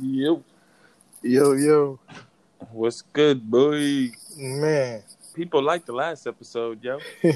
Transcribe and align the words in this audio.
Yep. 0.00 0.42
Yo, 1.22 1.52
yo, 1.52 1.98
What's 2.72 3.02
good, 3.02 3.48
boy? 3.50 4.10
man. 4.36 5.02
People 5.34 5.62
like 5.62 5.84
the 5.86 5.92
last 5.92 6.26
episode, 6.26 6.82
yo. 6.82 6.98
We 7.22 7.32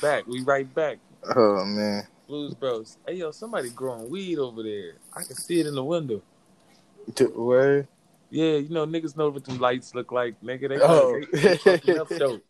back. 0.00 0.26
We 0.26 0.40
right 0.42 0.72
back. 0.74 0.98
oh 1.34 1.64
man. 1.64 2.06
Blus 2.28 2.54
Bro's. 2.54 2.96
Hey, 3.06 3.14
yo, 3.14 3.30
somebody 3.30 3.70
growing 3.70 4.10
weed 4.10 4.38
over 4.38 4.62
there. 4.62 4.94
I 5.14 5.22
can 5.22 5.36
see 5.36 5.60
it 5.60 5.66
in 5.66 5.74
the 5.74 5.84
window. 5.84 6.22
Where? 7.34 7.86
Yeah, 8.30 8.56
you 8.56 8.68
know, 8.70 8.84
niggas 8.86 9.16
know 9.16 9.28
what 9.30 9.44
them 9.44 9.58
lights 9.58 9.94
look 9.94 10.10
like, 10.12 10.34
nigga. 10.42 10.68
They, 10.68 10.78
Oh. 10.80 11.20
they, 11.32 11.38
they 11.40 11.56
fucking 11.56 11.98
up 12.00 12.08
dope. 12.08 12.42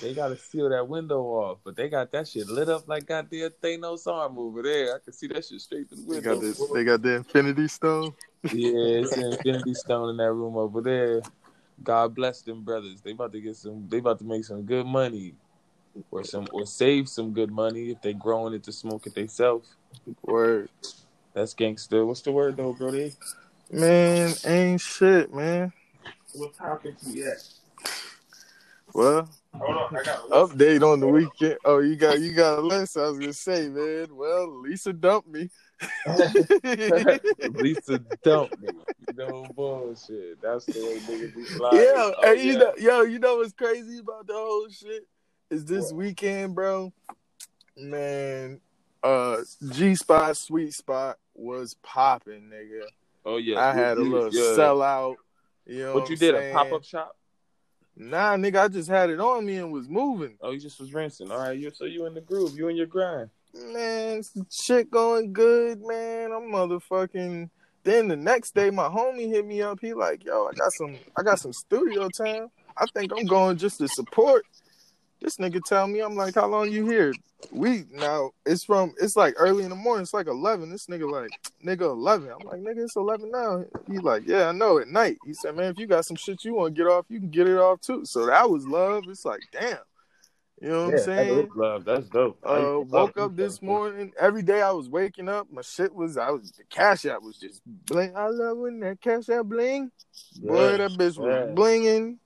They 0.00 0.14
gotta 0.14 0.36
seal 0.36 0.68
that 0.68 0.86
window 0.86 1.22
off, 1.22 1.58
but 1.64 1.74
they 1.74 1.88
got 1.88 2.12
that 2.12 2.28
shit 2.28 2.48
lit 2.48 2.68
up 2.68 2.86
like 2.86 3.06
goddamn 3.06 3.50
Thanos 3.62 4.06
arm 4.06 4.38
over 4.38 4.62
there. 4.62 4.94
I 4.94 4.98
can 5.02 5.12
see 5.12 5.26
that 5.28 5.44
shit 5.44 5.60
straight 5.60 5.88
through 5.88 5.98
the 5.98 6.04
They 6.04 6.14
window. 6.16 6.34
got 6.34 6.40
this. 6.40 6.62
They 6.72 6.84
got 6.84 7.02
the 7.02 7.14
Infinity 7.16 7.68
Stone. 7.68 8.14
Yeah, 8.44 9.02
it's 9.02 9.16
an 9.16 9.22
Infinity 9.32 9.74
Stone 9.74 10.10
in 10.10 10.16
that 10.18 10.32
room 10.32 10.56
over 10.56 10.80
there. 10.80 11.22
God 11.82 12.14
bless 12.14 12.42
them 12.42 12.62
brothers. 12.62 13.00
They 13.00 13.10
about 13.12 13.32
to 13.32 13.40
get 13.40 13.56
some. 13.56 13.88
They 13.88 13.98
about 13.98 14.18
to 14.20 14.24
make 14.24 14.44
some 14.44 14.62
good 14.62 14.86
money, 14.86 15.34
or 16.10 16.22
some, 16.24 16.46
or 16.52 16.66
save 16.66 17.08
some 17.08 17.32
good 17.32 17.50
money 17.50 17.90
if 17.90 18.00
they 18.00 18.12
growing 18.12 18.54
it 18.54 18.62
to 18.64 18.72
smoke 18.72 19.06
it 19.06 19.14
themselves. 19.14 19.74
Word. 20.22 20.68
That's 21.34 21.54
gangster. 21.54 22.04
What's 22.06 22.22
the 22.22 22.32
word 22.32 22.56
though, 22.56 22.72
Brody? 22.72 23.12
Man, 23.70 24.34
ain't 24.44 24.80
shit, 24.80 25.32
man. 25.32 25.72
What 26.34 26.54
topic 26.56 26.94
we 27.06 27.22
at? 27.24 27.36
Well, 28.94 29.28
Hold 29.54 29.76
on, 29.76 29.96
I 29.96 30.02
got 30.02 30.28
update 30.30 30.82
on 30.82 31.00
the 31.00 31.08
weekend. 31.08 31.56
Oh, 31.64 31.78
you 31.78 31.96
got 31.96 32.20
you 32.20 32.32
got 32.32 32.58
a 32.58 32.62
list. 32.62 32.96
I 32.96 33.08
was 33.08 33.18
gonna 33.18 33.32
say, 33.32 33.68
man. 33.68 34.08
Well, 34.14 34.60
Lisa 34.60 34.92
dumped 34.92 35.28
me. 35.28 35.48
Lisa 37.50 37.98
dumped 38.22 38.60
me. 38.60 38.68
No 39.16 39.46
bullshit. 39.56 40.40
That's 40.42 40.66
the 40.66 40.72
way 40.84 40.98
niggas 41.00 41.34
be 41.34 41.44
sliding. 41.56 41.80
Yeah, 41.80 41.92
Oh, 41.96 42.14
and 42.24 42.40
you 42.40 42.58
know, 42.58 42.72
yo, 42.78 43.02
you 43.02 43.18
know 43.18 43.36
what's 43.38 43.52
crazy 43.52 43.98
about 43.98 44.26
the 44.26 44.34
whole 44.34 44.68
shit 44.68 45.06
is 45.50 45.64
this 45.64 45.86
What? 45.86 45.96
weekend, 45.96 46.54
bro. 46.54 46.92
Man, 47.76 48.60
uh, 49.02 49.38
G 49.70 49.94
Spot, 49.94 50.36
Sweet 50.36 50.72
Spot 50.74 51.16
was 51.34 51.74
popping, 51.82 52.50
nigga. 52.52 52.82
Oh 53.24 53.38
yeah. 53.38 53.60
I 53.60 53.72
had 53.72 53.98
a 53.98 54.02
little 54.02 54.32
yeah. 54.32 54.56
sellout. 54.58 55.16
You 55.66 55.84
know 55.84 55.94
What 55.94 56.00
what 56.02 56.10
you 56.10 56.14
I'm 56.16 56.18
did? 56.20 56.34
A 56.34 56.52
pop 56.52 56.72
up 56.72 56.84
shop? 56.84 57.16
Nah, 58.00 58.36
nigga, 58.36 58.60
I 58.60 58.68
just 58.68 58.88
had 58.88 59.10
it 59.10 59.18
on 59.18 59.44
me 59.44 59.56
and 59.56 59.72
was 59.72 59.88
moving. 59.88 60.36
Oh, 60.40 60.52
you 60.52 60.60
just 60.60 60.78
was 60.78 60.94
rinsing. 60.94 61.32
All 61.32 61.38
right, 61.38 61.58
you 61.58 61.72
so 61.74 61.84
you 61.84 62.06
in 62.06 62.14
the 62.14 62.20
groove. 62.20 62.56
You 62.56 62.68
in 62.68 62.76
your 62.76 62.86
grind. 62.86 63.28
Man, 63.52 64.22
shit 64.50 64.88
going 64.88 65.32
good, 65.32 65.82
man. 65.82 66.30
I'm 66.30 66.52
motherfucking. 66.52 67.50
Then 67.82 68.06
the 68.06 68.16
next 68.16 68.54
day, 68.54 68.70
my 68.70 68.88
homie 68.88 69.28
hit 69.28 69.44
me 69.44 69.62
up. 69.62 69.80
He 69.80 69.94
like, 69.94 70.24
yo, 70.24 70.46
I 70.46 70.52
got 70.52 70.72
some, 70.74 70.96
I 71.16 71.22
got 71.22 71.40
some 71.40 71.52
studio 71.52 72.08
time. 72.08 72.48
I 72.76 72.86
think 72.94 73.10
I'm 73.16 73.26
going 73.26 73.56
just 73.56 73.78
to 73.78 73.88
support. 73.88 74.44
This 75.20 75.36
nigga 75.36 75.62
tell 75.64 75.86
me, 75.86 76.00
I'm 76.00 76.14
like, 76.14 76.36
how 76.36 76.46
long 76.46 76.70
you 76.70 76.86
here? 76.88 77.12
We 77.52 77.84
now 77.92 78.32
it's 78.44 78.64
from 78.64 78.94
it's 79.00 79.16
like 79.16 79.34
early 79.36 79.62
in 79.64 79.70
the 79.70 79.76
morning. 79.76 80.02
It's 80.02 80.14
like 80.14 80.26
eleven. 80.26 80.70
This 80.70 80.86
nigga 80.86 81.10
like, 81.10 81.30
nigga 81.64 81.82
eleven. 81.82 82.30
I'm 82.30 82.46
like, 82.46 82.60
nigga, 82.60 82.84
it's 82.84 82.96
eleven 82.96 83.30
now. 83.30 83.64
He 83.88 83.98
like, 83.98 84.24
yeah, 84.26 84.48
I 84.48 84.52
know. 84.52 84.78
At 84.78 84.88
night, 84.88 85.18
he 85.24 85.34
said, 85.34 85.56
man, 85.56 85.70
if 85.70 85.78
you 85.78 85.86
got 85.86 86.04
some 86.04 86.16
shit 86.16 86.44
you 86.44 86.54
want 86.54 86.74
to 86.74 86.82
get 86.82 86.90
off, 86.90 87.06
you 87.08 87.20
can 87.20 87.30
get 87.30 87.48
it 87.48 87.58
off 87.58 87.80
too. 87.80 88.04
So 88.04 88.26
that 88.26 88.50
was 88.50 88.66
love. 88.66 89.04
It's 89.08 89.24
like, 89.24 89.40
damn. 89.52 89.78
You 90.60 90.68
know 90.70 90.86
what 90.86 90.94
I'm 90.94 91.00
saying? 91.00 91.36
That 91.36 91.56
love. 91.56 91.84
That's 91.84 92.08
dope. 92.08 92.38
Uh, 92.44 92.80
woke 92.80 93.16
up 93.16 93.36
this 93.36 93.62
morning. 93.62 94.12
Every 94.18 94.42
day 94.42 94.60
I 94.60 94.72
was 94.72 94.88
waking 94.88 95.28
up, 95.28 95.46
my 95.52 95.62
shit 95.62 95.94
was 95.94 96.16
I 96.16 96.30
was 96.30 96.50
the 96.52 96.64
cash 96.64 97.06
app 97.06 97.22
was 97.22 97.38
just 97.38 97.62
bling. 97.66 98.16
I 98.16 98.26
love 98.28 98.58
when 98.58 98.80
that 98.80 99.00
cash 99.00 99.28
app 99.28 99.46
bling. 99.46 99.92
Boy, 100.42 100.72
Yeah. 100.72 100.76
that 100.78 100.90
bitch 100.92 101.16
was 101.16 101.48
yeah. 101.48 101.54
blinging. 101.54 102.16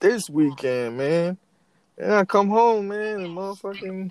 This 0.00 0.28
weekend, 0.28 0.98
man. 0.98 1.38
And 2.02 2.12
I 2.14 2.24
come 2.24 2.48
home, 2.48 2.88
man, 2.88 3.20
and 3.20 3.36
motherfucking 3.36 4.10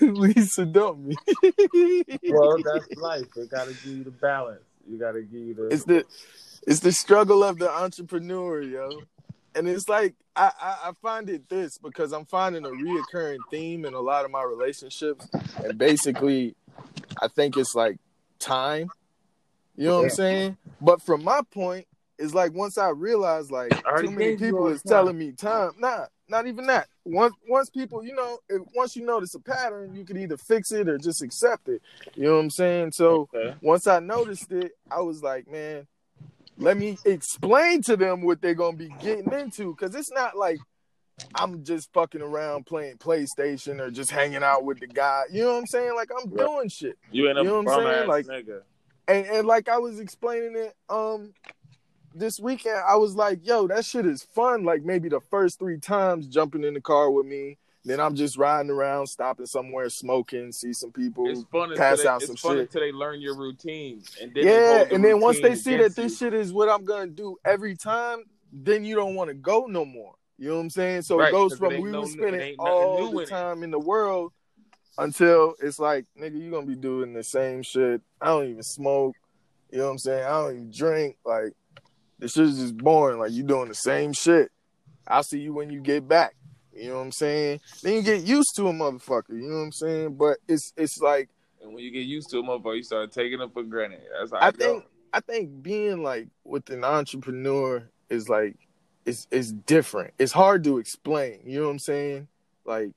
Lisa 0.00 0.64
dumped 0.64 1.02
me. 1.02 1.16
Well, 2.30 2.56
that's 2.62 2.96
life. 2.96 3.26
They 3.36 3.46
gotta 3.46 3.74
give 3.74 3.92
you 3.92 4.04
the 4.04 4.10
balance. 4.10 4.62
You 4.88 4.98
gotta 4.98 5.20
give 5.20 5.40
you 5.40 5.54
the. 5.54 5.68
it's 5.68 5.84
the 5.84 6.06
it's 6.66 6.80
the 6.80 6.92
struggle 6.92 7.44
of 7.44 7.58
the 7.58 7.70
entrepreneur, 7.70 8.62
yo. 8.62 9.02
And 9.54 9.68
it's 9.68 9.86
like 9.86 10.14
I, 10.34 10.50
I, 10.58 10.88
I 10.88 10.92
find 11.02 11.28
it 11.28 11.50
this 11.50 11.76
because 11.76 12.12
I'm 12.12 12.24
finding 12.24 12.64
a 12.64 12.70
reoccurring 12.70 13.40
theme 13.50 13.84
in 13.84 13.92
a 13.92 14.00
lot 14.00 14.24
of 14.24 14.30
my 14.30 14.42
relationships. 14.42 15.28
And 15.62 15.76
basically 15.76 16.56
I 17.20 17.28
think 17.28 17.58
it's 17.58 17.74
like 17.74 17.98
time. 18.38 18.88
You 19.76 19.88
know 19.88 19.96
what 19.96 20.04
I'm 20.04 20.10
saying? 20.10 20.56
But 20.80 21.02
from 21.02 21.22
my 21.22 21.42
point, 21.50 21.86
it's 22.18 22.32
like 22.32 22.54
once 22.54 22.78
I 22.78 22.88
realize 22.88 23.50
like 23.50 23.72
too 23.98 24.10
many 24.10 24.36
people 24.38 24.68
is 24.68 24.82
time. 24.82 24.90
telling 24.90 25.18
me 25.18 25.32
time. 25.32 25.72
Nah, 25.78 26.06
not 26.28 26.46
even 26.46 26.66
that. 26.66 26.88
Once 27.04 27.34
once 27.48 27.70
people, 27.70 28.04
you 28.04 28.14
know, 28.14 28.38
if, 28.48 28.62
once 28.74 28.94
you 28.96 29.04
notice 29.04 29.34
a 29.34 29.40
pattern, 29.40 29.94
you 29.94 30.04
can 30.04 30.16
either 30.18 30.36
fix 30.36 30.72
it 30.72 30.88
or 30.88 30.98
just 30.98 31.22
accept 31.22 31.68
it. 31.68 31.80
You 32.14 32.24
know 32.24 32.34
what 32.34 32.40
I'm 32.40 32.50
saying? 32.50 32.92
So 32.92 33.28
Okay. 33.34 33.54
once 33.62 33.86
I 33.86 33.98
noticed 34.00 34.52
it, 34.52 34.72
I 34.90 35.00
was 35.00 35.22
like, 35.22 35.50
man, 35.50 35.86
let 36.58 36.76
me 36.76 36.98
explain 37.04 37.82
to 37.82 37.96
them 37.96 38.22
what 38.22 38.40
they're 38.42 38.54
gonna 38.54 38.76
be 38.76 38.90
getting 39.00 39.32
into. 39.32 39.74
Cause 39.76 39.94
it's 39.94 40.10
not 40.12 40.36
like 40.36 40.58
I'm 41.34 41.64
just 41.64 41.92
fucking 41.92 42.22
around 42.22 42.66
playing 42.66 42.98
PlayStation 42.98 43.80
or 43.80 43.90
just 43.90 44.10
hanging 44.10 44.42
out 44.42 44.64
with 44.64 44.80
the 44.80 44.86
guy. 44.86 45.24
You 45.30 45.42
know 45.44 45.52
what 45.52 45.58
I'm 45.58 45.66
saying? 45.66 45.94
Like 45.94 46.10
I'm 46.16 46.30
doing 46.30 46.68
shit. 46.68 46.98
You 47.10 47.28
ain't 47.28 47.38
You 47.38 47.44
know 47.44 47.62
what 47.62 47.72
I'm 47.78 47.84
saying? 47.84 48.08
Like- 48.08 48.26
nigga. 48.26 48.62
And 49.06 49.26
and 49.26 49.46
like 49.46 49.68
I 49.70 49.78
was 49.78 50.00
explaining 50.00 50.54
it 50.56 50.74
um 50.90 51.32
this 52.18 52.40
weekend, 52.40 52.80
I 52.88 52.96
was 52.96 53.14
like, 53.14 53.46
yo, 53.46 53.66
that 53.68 53.84
shit 53.84 54.06
is 54.06 54.22
fun. 54.22 54.64
Like 54.64 54.82
maybe 54.82 55.08
the 55.08 55.20
first 55.20 55.58
three 55.58 55.78
times 55.78 56.26
jumping 56.26 56.64
in 56.64 56.74
the 56.74 56.80
car 56.80 57.10
with 57.10 57.26
me. 57.26 57.58
Then 57.84 58.00
I'm 58.00 58.14
just 58.14 58.36
riding 58.36 58.70
around, 58.70 59.06
stopping 59.06 59.46
somewhere, 59.46 59.88
smoking, 59.88 60.52
see 60.52 60.72
some 60.72 60.92
people. 60.92 61.26
It's 61.26 61.44
fun 61.44 61.74
pass 61.76 62.02
they, 62.02 62.08
out 62.08 62.16
it's 62.16 62.26
some 62.26 62.36
fun 62.36 62.56
shit. 62.56 62.66
until 62.66 62.80
they 62.82 62.92
learn 62.92 63.20
your 63.20 63.34
routine, 63.34 64.02
and 64.20 64.34
then 64.34 64.44
yeah, 64.44 64.84
the 64.84 64.94
and 64.94 65.02
then 65.04 65.20
once 65.20 65.40
they 65.40 65.54
see 65.54 65.76
that 65.76 65.96
this 65.96 66.12
you. 66.12 66.26
shit 66.26 66.34
is 66.34 66.52
what 66.52 66.68
I'm 66.68 66.84
gonna 66.84 67.06
do 67.06 67.36
every 67.46 67.76
time, 67.76 68.24
then 68.52 68.84
you 68.84 68.94
don't 68.94 69.14
want 69.14 69.28
to 69.28 69.34
go 69.34 69.66
no 69.66 69.84
more. 69.84 70.14
You 70.38 70.50
know 70.50 70.56
what 70.56 70.62
I'm 70.62 70.70
saying? 70.70 71.02
So 71.02 71.16
Right, 71.16 71.28
it 71.28 71.32
goes 71.32 71.56
from 71.56 71.80
we 71.80 71.90
no- 71.90 72.02
were 72.02 72.06
spending 72.08 72.56
all 72.58 72.96
new 72.96 73.10
the 73.10 73.16
in 73.16 73.22
it. 73.22 73.28
time 73.28 73.62
in 73.62 73.70
the 73.70 73.78
world 73.78 74.32
until 74.98 75.54
it's 75.60 75.78
like, 75.78 76.04
nigga, 76.20 76.38
you 76.38 76.50
gonna 76.50 76.66
be 76.66 76.76
doing 76.76 77.12
the 77.14 77.22
same 77.22 77.62
shit. 77.62 78.02
I 78.20 78.26
don't 78.26 78.50
even 78.50 78.62
smoke. 78.62 79.16
You 79.70 79.78
know 79.78 79.84
what 79.84 79.90
I'm 79.92 79.98
saying? 79.98 80.24
I 80.24 80.30
don't 80.30 80.52
even 80.52 80.70
drink. 80.70 81.16
Like 81.24 81.52
this 82.18 82.32
shit 82.32 82.46
is 82.46 82.58
just 82.58 82.76
boring. 82.76 83.18
Like 83.18 83.32
you 83.32 83.42
doing 83.42 83.68
the 83.68 83.74
same 83.74 84.12
shit. 84.12 84.50
I'll 85.06 85.22
see 85.22 85.40
you 85.40 85.52
when 85.54 85.70
you 85.70 85.80
get 85.80 86.06
back. 86.06 86.34
You 86.74 86.90
know 86.90 86.96
what 86.96 87.02
I'm 87.02 87.12
saying? 87.12 87.60
Then 87.82 87.94
you 87.94 88.02
get 88.02 88.22
used 88.22 88.54
to 88.56 88.68
a 88.68 88.72
motherfucker. 88.72 89.30
You 89.30 89.48
know 89.48 89.56
what 89.56 89.62
I'm 89.62 89.72
saying? 89.72 90.14
But 90.16 90.38
it's 90.46 90.72
it's 90.76 90.98
like 91.00 91.28
And 91.62 91.74
when 91.74 91.82
you 91.82 91.90
get 91.90 92.06
used 92.06 92.30
to 92.30 92.38
a 92.38 92.42
motherfucker, 92.42 92.76
you 92.76 92.82
start 92.82 93.12
taking 93.12 93.38
them 93.38 93.50
for 93.50 93.62
granted. 93.62 94.02
That's 94.18 94.30
how 94.32 94.38
I 94.38 94.46
I 94.46 94.50
go. 94.52 94.56
think 94.58 94.84
I 95.12 95.20
think 95.20 95.62
being 95.62 96.02
like 96.02 96.28
with 96.44 96.68
an 96.70 96.84
entrepreneur 96.84 97.88
is 98.10 98.28
like 98.28 98.56
it's 99.04 99.26
it's 99.30 99.50
different. 99.52 100.14
It's 100.18 100.32
hard 100.32 100.64
to 100.64 100.78
explain. 100.78 101.40
You 101.44 101.60
know 101.60 101.64
what 101.66 101.72
I'm 101.72 101.78
saying? 101.78 102.28
Like 102.64 102.90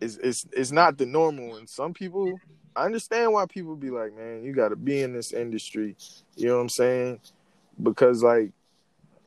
it's 0.00 0.16
it's 0.18 0.46
it's 0.52 0.72
not 0.72 0.98
the 0.98 1.06
normal 1.06 1.56
and 1.56 1.68
some 1.68 1.94
people 1.94 2.40
I 2.74 2.84
understand 2.86 3.32
why 3.32 3.44
people 3.46 3.76
be 3.76 3.90
like, 3.90 4.16
man, 4.16 4.44
you 4.44 4.52
gotta 4.54 4.76
be 4.76 5.02
in 5.02 5.12
this 5.12 5.32
industry. 5.32 5.96
You 6.36 6.48
know 6.48 6.56
what 6.56 6.62
I'm 6.62 6.68
saying? 6.70 7.20
Because 7.80 8.22
like 8.22 8.52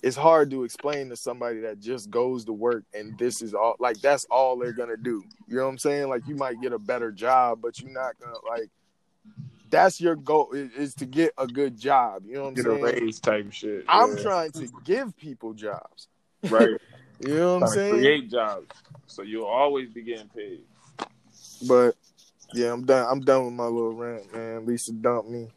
it's 0.03 0.15
hard 0.15 0.51
to 0.51 0.63
explain 0.63 1.09
to 1.09 1.15
somebody 1.15 1.61
that 1.61 1.79
just 1.79 2.09
goes 2.09 2.45
to 2.45 2.53
work 2.53 2.83
and 2.93 3.17
this 3.17 3.41
is 3.41 3.53
all 3.53 3.75
like 3.79 3.99
that's 4.01 4.25
all 4.25 4.57
they're 4.57 4.71
gonna 4.71 4.97
do. 4.97 5.23
You 5.47 5.57
know 5.57 5.63
what 5.63 5.69
I'm 5.69 5.77
saying? 5.77 6.09
Like 6.09 6.27
you 6.27 6.35
might 6.35 6.61
get 6.61 6.73
a 6.73 6.79
better 6.79 7.11
job, 7.11 7.59
but 7.61 7.79
you're 7.79 7.91
not 7.91 8.13
gonna 8.19 8.37
like 8.47 8.69
that's 9.69 9.99
your 9.99 10.15
goal 10.15 10.51
is, 10.51 10.71
is 10.73 10.95
to 10.95 11.05
get 11.05 11.33
a 11.37 11.47
good 11.47 11.79
job. 11.79 12.23
You 12.25 12.35
know 12.35 12.43
what 12.43 12.49
I'm 12.49 12.55
saying? 12.55 12.85
Get 12.85 12.97
a 12.97 13.05
raise 13.05 13.19
type 13.19 13.51
shit. 13.51 13.85
I'm 13.89 14.17
trying 14.17 14.51
to 14.53 14.67
give 14.83 15.17
people 15.17 15.53
jobs. 15.53 16.07
right. 16.49 16.69
You 17.21 17.35
know 17.35 17.59
what 17.59 17.69
I'm 17.69 17.73
saying? 17.73 17.93
create 17.93 18.29
jobs, 18.29 18.67
so 19.07 19.21
you'll 19.21 19.45
always 19.45 19.89
be 19.89 20.01
getting 20.03 20.27
paid. 20.27 20.59
But 21.65 21.95
yeah, 22.53 22.73
I'm 22.73 22.85
done. 22.85 23.07
I'm 23.09 23.21
done 23.21 23.45
with 23.45 23.53
my 23.53 23.67
little 23.67 23.93
rant, 23.93 24.33
man. 24.33 24.65
Lisa 24.65 24.91
dumped 24.91 25.29
me. 25.29 25.47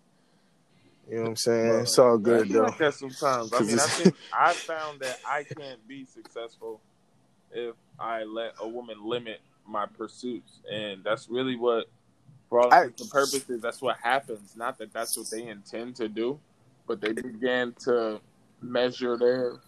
You 1.09 1.17
know 1.17 1.23
what 1.23 1.29
I'm 1.31 1.37
saying? 1.37 1.81
It's 1.81 1.99
all 1.99 2.19
good 2.19 2.49
though. 2.51 2.65
like 2.65 2.79
that 2.79 2.95
sometimes. 2.95 3.53
I 3.53 3.61
mean, 3.61 3.79
I 3.79 3.87
think 3.87 4.15
I 4.33 4.53
found 4.53 5.01
that 5.01 5.19
I 5.27 5.45
can't 5.45 5.87
be 5.89 6.05
successful 6.05 6.81
if 7.53 7.75
I 7.99 8.25
let 8.25 8.55
a 8.61 8.69
woman 8.69 8.99
limit 9.05 9.41
my 9.67 9.87
pursuits, 9.87 10.61
and 10.71 11.03
that's 11.05 11.29
really 11.29 11.57
what, 11.57 11.87
for 12.51 12.61
all 12.61 12.73
I- 12.73 12.85
and 12.85 13.11
purposes, 13.11 13.61
that's 13.63 13.81
what 13.81 13.97
happens. 14.03 14.55
Not 14.57 14.79
that 14.79 14.93
that's 14.93 15.17
what 15.17 15.31
they 15.31 15.47
intend 15.49 15.97
to 15.97 16.09
do, 16.09 16.39
but 16.87 17.01
they 17.01 17.13
began 17.13 17.73
to 17.85 18.21
measure 18.61 19.17
their 19.17 19.61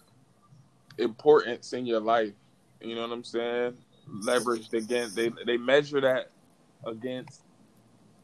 importance 0.98 1.72
in 1.72 1.86
your 1.86 2.00
life. 2.00 2.32
You 2.80 2.94
know 2.94 3.02
what 3.02 3.12
I'm 3.12 3.24
saying? 3.24 3.76
Leveraged 4.24 4.72
against 4.74 5.14
they 5.16 5.30
they 5.46 5.56
measure 5.56 6.00
that 6.00 6.30
against 6.84 7.42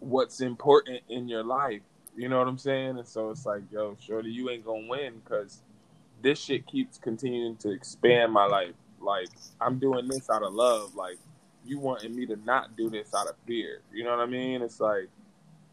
what's 0.00 0.40
important 0.40 1.00
in 1.08 1.28
your 1.28 1.44
life. 1.44 1.82
You 2.16 2.28
know 2.28 2.38
what 2.38 2.48
I'm 2.48 2.58
saying? 2.58 2.98
And 2.98 3.06
so 3.06 3.30
it's 3.30 3.44
like, 3.44 3.62
yo, 3.70 3.96
shorty, 4.00 4.30
you 4.30 4.48
ain't 4.50 4.64
gonna 4.64 4.86
win 4.88 5.20
because 5.22 5.60
this 6.22 6.40
shit 6.40 6.66
keeps 6.66 6.98
continuing 6.98 7.56
to 7.58 7.70
expand 7.70 8.32
my 8.32 8.46
life. 8.46 8.74
Like 9.00 9.28
I'm 9.60 9.78
doing 9.78 10.08
this 10.08 10.30
out 10.30 10.42
of 10.42 10.54
love. 10.54 10.94
Like 10.94 11.18
you 11.64 11.78
wanting 11.78 12.16
me 12.16 12.26
to 12.26 12.36
not 12.36 12.76
do 12.76 12.88
this 12.88 13.14
out 13.14 13.28
of 13.28 13.34
fear. 13.46 13.80
You 13.92 14.04
know 14.04 14.10
what 14.10 14.20
I 14.20 14.26
mean? 14.26 14.62
It's 14.62 14.80
like 14.80 15.08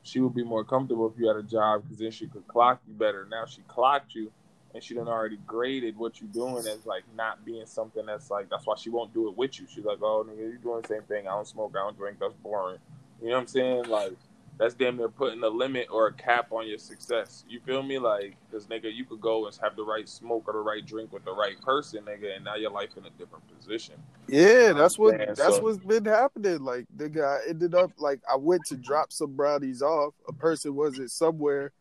she 0.04 0.20
would 0.20 0.36
be 0.36 0.44
more 0.44 0.66
comfortable 0.66 1.12
if 1.14 1.20
you 1.20 1.28
had 1.28 1.38
a 1.38 1.44
job 1.44 1.84
because 1.84 1.98
then 1.98 2.12
she 2.12 2.28
could 2.28 2.46
clock 2.48 2.82
you 2.88 2.94
better. 2.94 3.26
Now 3.30 3.46
she 3.46 3.62
clocked 3.68 4.14
you 4.14 4.32
and 4.74 4.84
she 4.84 4.96
done 4.96 5.08
already 5.08 5.38
graded 5.48 5.96
what 5.98 6.20
you're 6.20 6.30
doing 6.30 6.58
as 6.68 6.86
like 6.86 7.04
not 7.16 7.46
being 7.46 7.66
something 7.66 8.06
that's 8.06 8.30
like 8.30 8.50
that's 8.50 8.66
why 8.66 8.76
she 8.76 8.90
won't 8.90 9.14
do 9.14 9.30
it 9.30 9.38
with 9.38 9.60
you. 9.60 9.68
She's 9.74 9.86
like, 9.86 10.00
oh 10.02 10.26
nigga, 10.28 10.52
you 10.52 10.58
doing 10.62 10.82
the 10.82 10.88
same 10.88 11.04
thing. 11.04 11.28
I 11.28 11.32
don't 11.32 11.48
smoke, 11.48 11.74
I 11.76 11.80
don't 11.80 11.98
drink. 11.98 12.18
That's 12.20 12.34
boring. 12.44 12.80
You 13.22 13.30
know 13.30 13.36
what 13.36 13.42
I'm 13.42 13.48
saying? 13.48 13.84
Like 13.86 14.14
that's 14.58 14.76
damn 14.76 14.98
near 14.98 15.10
putting 15.10 15.44
a 15.44 15.48
limit 15.48 15.88
or 15.92 16.08
a 16.08 16.14
cap 16.14 16.52
on 16.52 16.68
your 16.68 16.78
success. 16.78 17.44
You 17.50 17.60
feel 17.60 17.82
me? 17.82 17.98
Like, 17.98 18.36
cause 18.52 18.68
nigga, 18.68 18.94
you 18.94 19.04
could 19.04 19.20
go 19.20 19.46
and 19.46 19.58
have 19.62 19.76
the 19.76 19.84
right 19.84 20.08
smoke 20.08 20.44
or 20.48 20.54
the 20.54 20.60
right 20.60 20.86
drink 20.86 21.12
with 21.12 21.26
the 21.26 21.34
right 21.34 21.60
person, 21.62 22.04
nigga, 22.04 22.36
and 22.36 22.46
now 22.46 22.56
your 22.56 22.72
life 22.72 22.90
in 22.96 23.06
a 23.06 23.10
different 23.12 23.44
position. 23.58 23.96
Yeah, 24.28 24.74
that's 24.74 24.98
what 24.98 25.18
Man, 25.18 25.28
that's 25.30 25.56
so, 25.56 25.62
what's 25.62 25.80
been 25.80 26.06
happening. 26.06 26.64
Like, 26.64 26.86
the 26.96 27.10
guy 27.10 27.40
ended 27.48 27.74
up 27.74 27.92
like 27.98 28.22
I 28.32 28.36
went 28.36 28.66
to 28.66 28.78
drop 28.78 29.12
some 29.12 29.36
brownies 29.36 29.82
off. 29.82 30.14
A 30.28 30.34
person 30.34 30.76
was 30.76 31.00
it 31.00 31.10
somewhere, 31.10 31.72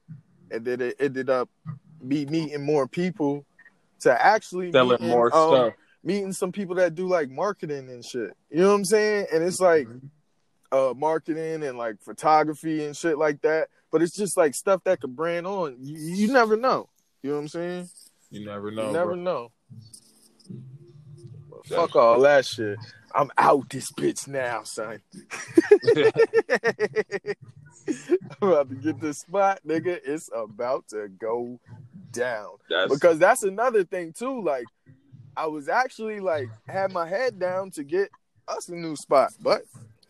and 0.50 0.64
then 0.64 0.80
it 0.80 0.96
ended 0.98 1.28
up 1.28 1.50
me 2.00 2.24
meeting 2.24 2.64
more 2.64 2.88
people 2.88 3.44
to 4.00 4.24
actually 4.24 4.72
selling 4.72 5.00
meeting, 5.00 5.08
more 5.08 5.34
um, 5.34 5.50
stuff. 5.50 5.74
Meeting 6.04 6.32
some 6.32 6.50
people 6.50 6.74
that 6.76 6.94
do 6.94 7.06
like 7.06 7.30
marketing 7.30 7.90
and 7.90 8.04
shit. 8.04 8.32
You 8.50 8.62
know 8.62 8.68
what 8.68 8.74
I'm 8.76 8.84
saying? 8.86 9.26
And 9.32 9.44
it's 9.44 9.60
like. 9.60 9.86
Mm-hmm 9.86 10.06
uh, 10.72 10.94
marketing 10.96 11.62
and 11.62 11.78
like 11.78 12.00
photography 12.00 12.84
and 12.84 12.96
shit 12.96 13.18
like 13.18 13.42
that. 13.42 13.68
But 13.90 14.02
it's 14.02 14.16
just 14.16 14.36
like 14.36 14.54
stuff 14.54 14.82
that 14.84 15.00
could 15.00 15.14
brand 15.14 15.46
on. 15.46 15.76
You, 15.78 15.96
you 15.98 16.32
never 16.32 16.56
know. 16.56 16.88
You 17.22 17.30
know 17.30 17.36
what 17.36 17.42
I'm 17.42 17.48
saying? 17.48 17.90
You 18.30 18.46
never 18.46 18.70
know. 18.70 18.86
You 18.86 18.92
never 18.92 19.14
bro. 19.14 19.22
know. 19.22 19.50
fuck 21.66 21.94
all 21.94 22.20
that 22.20 22.46
shit. 22.46 22.78
I'm 23.14 23.30
out 23.36 23.68
this 23.68 23.92
bitch 23.92 24.26
now, 24.26 24.62
son. 24.62 25.00
I'm 28.40 28.48
about 28.48 28.70
to 28.70 28.76
get 28.76 29.00
this 29.00 29.18
spot, 29.18 29.60
nigga. 29.66 30.00
It's 30.04 30.30
about 30.34 30.88
to 30.88 31.08
go 31.08 31.60
down. 32.10 32.52
That's... 32.70 32.92
Because 32.92 33.18
that's 33.18 33.42
another 33.42 33.84
thing 33.84 34.14
too. 34.14 34.42
Like, 34.42 34.64
I 35.36 35.46
was 35.46 35.68
actually 35.68 36.20
like 36.20 36.48
had 36.66 36.92
my 36.92 37.06
head 37.06 37.38
down 37.38 37.70
to 37.72 37.84
get 37.84 38.10
us 38.48 38.68
a 38.68 38.74
new 38.74 38.96
spot, 38.96 39.34
but 39.40 39.62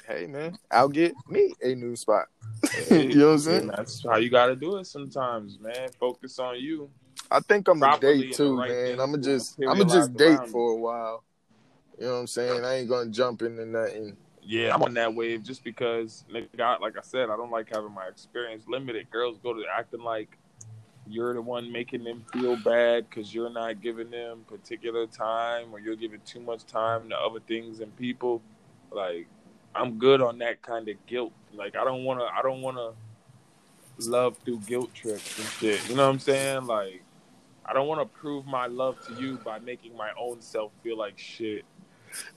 hey 0.07 0.27
man, 0.27 0.53
mm-hmm. 0.53 0.57
I'll 0.71 0.89
get 0.89 1.15
me 1.29 1.55
a 1.63 1.75
new 1.75 1.97
spot. 1.97 2.27
you 2.91 3.15
know 3.15 3.27
what 3.27 3.33
I'm 3.33 3.39
saying? 3.39 3.67
That's 3.69 4.05
how 4.05 4.17
you 4.17 4.31
gotta 4.31 4.57
do 4.57 4.77
it 4.77 4.87
sometimes, 4.87 5.59
man. 5.61 5.89
Focus 5.99 6.39
on 6.39 6.61
you. 6.61 6.91
I 7.31 7.41
think 7.41 7.69
I'm 7.69 7.83
a 7.83 7.99
date 7.99 8.35
too, 8.35 8.59
right 8.59 8.71
man. 8.71 9.01
I'm 9.01 9.11
gonna 9.11 9.23
just 9.23 9.59
I'm 9.59 9.79
gonna 9.79 9.87
just 9.87 10.15
date 10.15 10.49
for 10.49 10.73
a 10.73 10.77
while. 10.77 11.25
You 11.99 12.07
know 12.07 12.15
what 12.15 12.21
I'm 12.21 12.27
saying? 12.27 12.65
I 12.65 12.77
ain't 12.77 12.89
gonna 12.89 13.11
jump 13.11 13.43
into 13.43 13.67
nothing. 13.67 14.17
Yeah, 14.45 14.75
I'm 14.75 14.83
on 14.83 14.95
that 14.95 15.15
wave 15.15 15.45
just 15.45 15.63
because, 15.63 16.25
nigga, 16.33 16.81
like 16.81 16.99
I 16.99 17.03
said, 17.03 17.31
I 17.31 17.37
don't 17.37 17.53
like 17.53 17.69
having 17.73 17.93
my 17.93 18.07
experience 18.09 18.65
limited. 18.67 19.09
Girls 19.11 19.39
go 19.39 19.55
to 19.55 19.63
acting 19.73 20.03
like 20.03 20.37
you're 21.07 21.35
the 21.35 21.43
one 21.43 21.71
making 21.71 22.05
them 22.05 22.25
feel 22.33 22.57
bad 22.57 23.09
because 23.09 23.33
you're 23.33 23.51
not 23.51 23.81
giving 23.81 24.11
them 24.11 24.45
particular 24.49 25.07
time 25.07 25.67
or 25.73 25.79
you're 25.79 25.97
giving 25.97 26.21
too 26.25 26.41
much 26.41 26.65
time 26.65 27.09
to 27.11 27.17
other 27.17 27.41
things 27.41 27.81
and 27.81 27.95
people. 27.97 28.43
Like, 28.91 29.27
I'm 29.75 29.99
good 29.99 30.21
on 30.21 30.39
that 30.39 30.63
kind 30.63 30.89
of 30.89 30.97
guilt. 31.07 31.33
Like 31.55 31.77
I 31.77 31.85
don't 31.85 32.05
wanna 32.05 32.25
I 32.25 32.43
don't 32.43 32.63
wanna 32.63 32.93
love 33.99 34.37
through 34.45 34.59
guilt 34.61 34.93
trips 34.95 35.39
and 35.39 35.49
shit. 35.49 35.89
You 35.89 35.97
know 35.97 36.07
what 36.07 36.15
I'm 36.15 36.19
saying? 36.19 36.67
Like 36.67 37.03
I 37.65 37.73
don't 37.73 37.89
wanna 37.89 38.07
prove 38.07 38.47
my 38.47 38.67
love 38.67 38.97
to 39.07 39.15
you 39.15 39.39
by 39.45 39.59
making 39.59 39.97
my 39.97 40.11
own 40.19 40.41
self 40.41 40.73
feel 40.83 40.99
like 40.99 41.19
shit. 41.19 41.65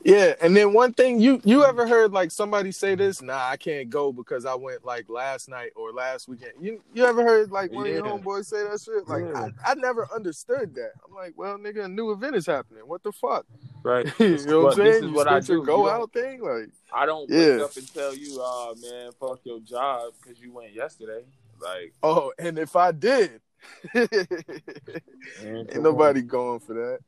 Yeah, 0.03 0.33
and 0.41 0.55
then 0.55 0.73
one 0.73 0.93
thing 0.93 1.19
you 1.19 1.41
you 1.43 1.65
ever 1.65 1.87
heard 1.87 2.11
like 2.11 2.31
somebody 2.31 2.71
say 2.71 2.95
this? 2.95 3.21
Nah, 3.21 3.49
I 3.49 3.57
can't 3.57 3.89
go 3.89 4.11
because 4.11 4.45
I 4.45 4.55
went 4.55 4.85
like 4.85 5.09
last 5.09 5.49
night 5.49 5.71
or 5.75 5.91
last 5.91 6.27
weekend. 6.27 6.53
You 6.61 6.81
you 6.93 7.05
ever 7.05 7.23
heard 7.23 7.51
like 7.51 7.71
one 7.71 7.85
yeah. 7.85 7.93
of 7.93 8.05
your 8.05 8.19
homeboys 8.19 8.45
say 8.45 8.63
that 8.63 8.81
shit? 8.81 9.07
Like 9.07 9.23
yeah. 9.23 9.49
I, 9.65 9.71
I 9.71 9.73
never 9.75 10.07
understood 10.13 10.75
that. 10.75 10.91
I'm 11.05 11.13
like, 11.13 11.33
well, 11.35 11.57
nigga, 11.57 11.85
a 11.85 11.87
new 11.87 12.11
event 12.11 12.35
is 12.35 12.45
happening. 12.45 12.83
What 12.85 13.03
the 13.03 13.11
fuck? 13.11 13.45
Right. 13.85 14.11
you 14.19 14.43
know 14.47 14.61
what 14.61 14.71
I'm 14.71 14.77
saying? 14.77 14.87
This 14.87 14.95
is 14.95 15.09
you 15.09 15.13
what 15.13 15.27
I 15.27 15.39
do. 15.39 15.63
Go 15.63 15.87
out 15.87 16.11
thing, 16.11 16.41
like 16.41 16.69
I 16.91 17.05
don't 17.05 17.29
wake 17.29 17.61
up 17.61 17.77
and 17.77 17.93
tell 17.93 18.15
you, 18.15 18.39
oh 18.39 18.73
man, 18.81 19.11
fuck 19.19 19.41
your 19.43 19.59
job 19.59 20.13
because 20.19 20.41
you 20.41 20.51
went 20.51 20.73
yesterday. 20.73 21.23
Like, 21.61 21.93
oh, 22.01 22.33
and 22.39 22.57
if 22.57 22.75
I 22.75 22.91
did, 22.91 23.41
ain't 23.93 25.79
nobody 25.79 26.23
going 26.23 26.61
for 26.61 26.73
that. 26.73 26.99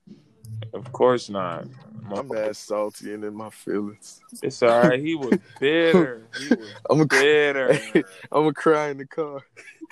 Of 0.72 0.92
course 0.92 1.32
not. 1.32 1.66
I'm 2.12 2.28
mad 2.28 2.56
salty 2.56 3.12
and 3.12 3.24
in 3.24 3.34
my 3.34 3.50
feelings. 3.50 4.22
It's 4.44 4.62
all 4.62 4.84
right. 4.84 5.00
He 5.00 5.16
was 5.16 5.40
bitter. 5.60 6.28
He 6.38 6.50
was 6.50 6.74
I'm 6.92 7.02
a, 7.02 7.06
bitter. 7.08 7.74
Hey, 7.74 8.04
I'm 8.32 8.42
gonna 8.44 8.54
cry 8.54 8.90
in 8.90 9.00
the 9.00 9.08
car. 9.08 9.42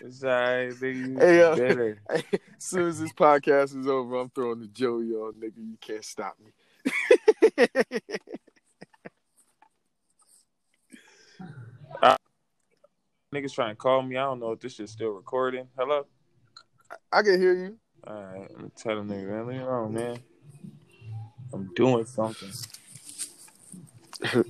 It's 0.01 0.23
all 0.23 0.29
right. 0.29 0.69
Nigga, 0.69 1.19
hey, 1.19 1.41
uh, 1.41 1.55
bitter. 1.55 1.99
Hey, 2.11 2.23
as 2.31 2.63
soon 2.63 2.89
as 2.89 2.99
this 2.99 3.11
podcast 3.11 3.75
is 3.75 3.87
over, 3.87 4.17
I'm 4.17 4.29
throwing 4.29 4.59
the 4.59 4.67
Joey 4.67 5.13
on, 5.13 5.33
nigga. 5.33 5.57
You 5.57 5.77
can't 5.81 6.05
stop 6.05 6.37
me. 6.39 6.51
niggas 13.35 13.53
trying 13.53 13.71
to 13.71 13.75
call 13.75 14.01
me. 14.01 14.17
I 14.17 14.23
don't 14.23 14.39
know 14.39 14.53
if 14.53 14.59
this 14.61 14.75
shit's 14.75 14.93
still 14.93 15.09
recording. 15.09 15.67
Hello? 15.77 16.05
I, 16.89 17.19
I 17.19 17.21
can 17.21 17.39
hear 17.39 17.53
you. 17.53 17.77
All 18.07 18.23
right. 18.23 18.49
I'm 18.57 18.71
telling 18.75 19.07
nigga, 19.07 19.27
man. 19.27 19.47
Leave 19.47 19.57
me 19.57 19.63
alone, 19.63 19.93
man. 19.93 20.19
I'm 21.53 21.73
doing 21.75 22.05
something. 22.05 22.51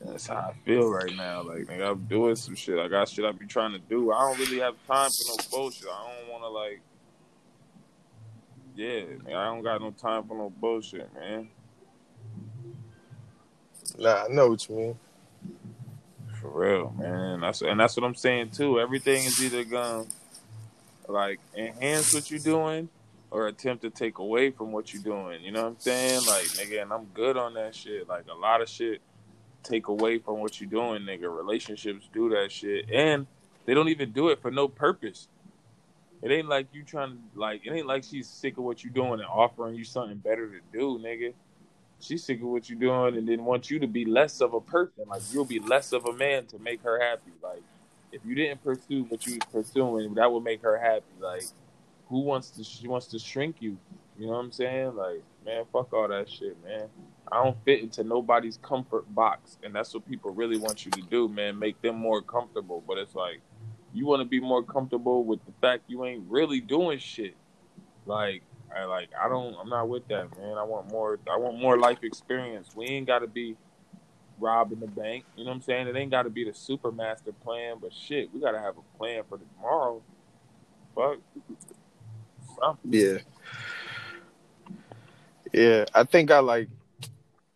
That's 0.00 0.26
how 0.26 0.36
I 0.36 0.52
feel 0.64 0.90
right 0.90 1.14
now. 1.14 1.42
Like, 1.42 1.66
nigga, 1.66 1.92
I'm 1.92 2.04
doing 2.04 2.34
some 2.36 2.54
shit. 2.54 2.78
I 2.78 2.88
got 2.88 3.08
shit 3.08 3.24
I 3.24 3.32
be 3.32 3.46
trying 3.46 3.72
to 3.72 3.78
do. 3.78 4.12
I 4.12 4.20
don't 4.20 4.38
really 4.38 4.58
have 4.58 4.74
time 4.86 5.10
for 5.10 5.36
no 5.36 5.36
bullshit. 5.50 5.88
I 5.88 6.12
don't 6.20 6.32
want 6.32 6.42
to 6.42 6.48
like. 6.48 6.80
Yeah, 8.74 9.02
man, 9.24 9.36
I 9.36 9.44
don't 9.46 9.62
got 9.62 9.80
no 9.80 9.90
time 9.90 10.24
for 10.24 10.36
no 10.36 10.50
bullshit, 10.50 11.12
man. 11.14 11.48
Nah, 13.98 14.24
I 14.24 14.28
know 14.28 14.48
what 14.48 14.68
you 14.68 14.76
mean. 14.76 14.98
For 16.40 16.48
real, 16.48 16.94
man. 16.98 17.40
That's 17.40 17.62
and 17.62 17.78
that's 17.78 17.96
what 17.96 18.04
I'm 18.04 18.14
saying 18.14 18.50
too. 18.50 18.80
Everything 18.80 19.24
is 19.24 19.42
either 19.42 19.64
gonna 19.64 20.06
like 21.08 21.40
enhance 21.56 22.14
what 22.14 22.30
you're 22.30 22.40
doing 22.40 22.88
or 23.32 23.46
attempt 23.46 23.82
to 23.82 23.90
take 23.90 24.18
away 24.18 24.50
from 24.50 24.72
what 24.72 24.92
you're 24.92 25.02
doing. 25.02 25.42
You 25.42 25.52
know 25.52 25.62
what 25.62 25.68
I'm 25.70 25.78
saying? 25.78 26.20
Like, 26.26 26.44
nigga, 26.44 26.82
and 26.82 26.92
I'm 26.92 27.06
good 27.14 27.38
on 27.38 27.54
that 27.54 27.74
shit. 27.74 28.06
Like, 28.06 28.26
a 28.30 28.34
lot 28.38 28.60
of 28.60 28.68
shit 28.68 29.00
take 29.62 29.88
away 29.88 30.18
from 30.18 30.40
what 30.40 30.60
you're 30.60 30.68
doing, 30.68 31.02
nigga. 31.02 31.34
Relationships 31.34 32.06
do 32.12 32.28
that 32.30 32.52
shit. 32.52 32.90
And 32.90 33.26
they 33.64 33.72
don't 33.72 33.88
even 33.88 34.12
do 34.12 34.28
it 34.28 34.42
for 34.42 34.50
no 34.50 34.68
purpose. 34.68 35.28
It 36.22 36.30
ain't 36.30 36.48
like 36.48 36.68
you 36.72 36.84
trying 36.84 37.10
to, 37.10 37.18
like, 37.34 37.66
it 37.66 37.72
ain't 37.72 37.86
like 37.86 38.04
she's 38.04 38.28
sick 38.28 38.56
of 38.56 38.64
what 38.64 38.84
you're 38.84 38.92
doing 38.92 39.20
and 39.20 39.28
offering 39.28 39.74
you 39.74 39.84
something 39.84 40.18
better 40.18 40.46
to 40.48 40.60
do, 40.72 41.00
nigga. 41.02 41.34
She's 41.98 42.22
sick 42.22 42.40
of 42.40 42.46
what 42.46 42.70
you're 42.70 42.78
doing 42.78 43.16
and 43.16 43.28
then 43.28 43.44
wants 43.44 43.70
you 43.70 43.80
to 43.80 43.86
be 43.88 44.04
less 44.04 44.40
of 44.40 44.54
a 44.54 44.60
person. 44.60 45.04
Like, 45.08 45.22
you'll 45.32 45.44
be 45.44 45.58
less 45.58 45.92
of 45.92 46.06
a 46.06 46.12
man 46.12 46.46
to 46.46 46.58
make 46.58 46.82
her 46.82 47.00
happy. 47.00 47.32
Like, 47.42 47.62
if 48.12 48.20
you 48.24 48.34
didn't 48.34 48.62
pursue 48.62 49.04
what 49.04 49.26
you 49.26 49.34
was 49.34 49.64
pursuing, 49.64 50.14
that 50.14 50.30
would 50.30 50.44
make 50.44 50.62
her 50.62 50.78
happy. 50.78 51.04
Like, 51.20 51.44
who 52.08 52.20
wants 52.20 52.50
to 52.50 52.62
she 52.62 52.86
wants 52.86 53.06
to 53.08 53.18
shrink 53.18 53.56
you? 53.60 53.78
You 54.18 54.26
know 54.26 54.32
what 54.32 54.40
I'm 54.40 54.52
saying? 54.52 54.94
Like, 54.94 55.22
man, 55.44 55.64
fuck 55.72 55.92
all 55.92 56.06
that 56.08 56.30
shit, 56.30 56.62
man. 56.62 56.88
I 57.30 57.42
don't 57.42 57.56
fit 57.64 57.80
into 57.80 58.04
nobody's 58.04 58.58
comfort 58.58 59.12
box, 59.14 59.56
and 59.62 59.74
that's 59.74 59.94
what 59.94 60.06
people 60.06 60.32
really 60.34 60.58
want 60.58 60.84
you 60.84 60.90
to 60.92 61.00
do, 61.02 61.28
man. 61.28 61.58
Make 61.58 61.80
them 61.80 61.96
more 61.96 62.20
comfortable. 62.20 62.84
But 62.86 62.98
it's 62.98 63.14
like 63.14 63.40
you 63.92 64.06
want 64.06 64.20
to 64.20 64.24
be 64.24 64.40
more 64.40 64.62
comfortable 64.62 65.24
with 65.24 65.44
the 65.44 65.52
fact 65.60 65.84
you 65.88 66.04
ain't 66.04 66.24
really 66.28 66.60
doing 66.60 66.98
shit. 66.98 67.34
Like, 68.06 68.42
I 68.74 68.84
like 68.84 69.10
I 69.20 69.28
don't. 69.28 69.54
I'm 69.60 69.68
not 69.68 69.88
with 69.88 70.08
that, 70.08 70.36
man. 70.38 70.56
I 70.56 70.62
want 70.62 70.90
more. 70.90 71.18
I 71.30 71.36
want 71.36 71.58
more 71.60 71.78
life 71.78 71.98
experience. 72.02 72.70
We 72.74 72.86
ain't 72.86 73.06
got 73.06 73.20
to 73.20 73.26
be 73.26 73.56
robbing 74.38 74.80
the 74.80 74.86
bank. 74.86 75.24
You 75.36 75.44
know 75.44 75.50
what 75.50 75.56
I'm 75.56 75.62
saying? 75.62 75.88
It 75.88 75.96
ain't 75.96 76.10
got 76.10 76.22
to 76.22 76.30
be 76.30 76.44
the 76.44 76.54
super 76.54 76.90
master 76.90 77.32
plan, 77.32 77.76
but 77.80 77.92
shit, 77.92 78.32
we 78.32 78.40
got 78.40 78.52
to 78.52 78.60
have 78.60 78.76
a 78.78 78.98
plan 78.98 79.22
for 79.28 79.38
tomorrow. 79.38 80.02
Fuck. 80.94 81.18
Yeah. 82.84 83.18
Yeah, 85.52 85.84
I 85.94 86.04
think 86.04 86.30
I 86.30 86.38
like 86.38 86.68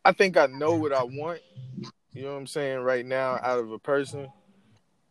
I 0.04 0.12
think 0.12 0.36
I 0.36 0.46
know 0.46 0.74
what 0.74 0.92
I 0.92 1.02
want. 1.02 1.40
You 2.12 2.22
know 2.22 2.32
what 2.32 2.38
I'm 2.38 2.46
saying 2.46 2.80
right 2.80 3.04
now 3.04 3.38
out 3.42 3.58
of 3.58 3.72
a 3.72 3.78
person. 3.78 4.28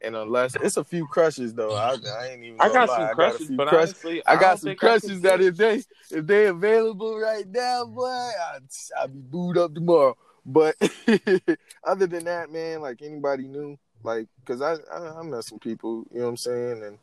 And 0.06 0.16
unless 0.16 0.56
it's 0.56 0.78
a 0.78 0.84
few 0.84 1.08
crushes 1.08 1.54
though, 1.54 1.76
I, 1.76 1.96
I 2.20 2.28
ain't 2.28 2.44
even. 2.44 2.62
I 2.62 2.70
got 2.70 2.90
lie. 2.90 3.08
some 3.08 3.16
crushes, 3.16 3.50
but 3.50 3.68
crushes. 3.68 3.96
honestly, 3.96 4.26
I, 4.26 4.34
I 4.34 4.40
got 4.40 4.60
some 4.60 4.76
crushes 4.76 5.22
that 5.22 5.42
if 5.42 5.58
they 5.58 5.84
if 6.12 6.28
they 6.28 6.46
available 6.46 7.18
right 7.20 7.48
now, 7.48 7.86
boy, 7.86 8.06
I 8.06 8.60
I'll 9.00 9.08
be 9.08 9.20
booed 9.20 9.58
up 9.58 9.74
tomorrow. 9.74 10.16
But 10.46 10.76
other 11.84 12.08
than 12.08 12.26
that, 12.26 12.52
man, 12.52 12.82
like 12.82 13.02
anybody 13.02 13.48
new, 13.48 13.78
like, 14.04 14.28
cause 14.46 14.62
I, 14.62 14.76
I 14.94 15.20
I 15.20 15.24
met 15.24 15.44
some 15.44 15.58
people, 15.60 16.06
you 16.12 16.20
know 16.20 16.26
what 16.26 16.30
I'm 16.30 16.38
saying, 16.38 16.84
and 16.84 17.00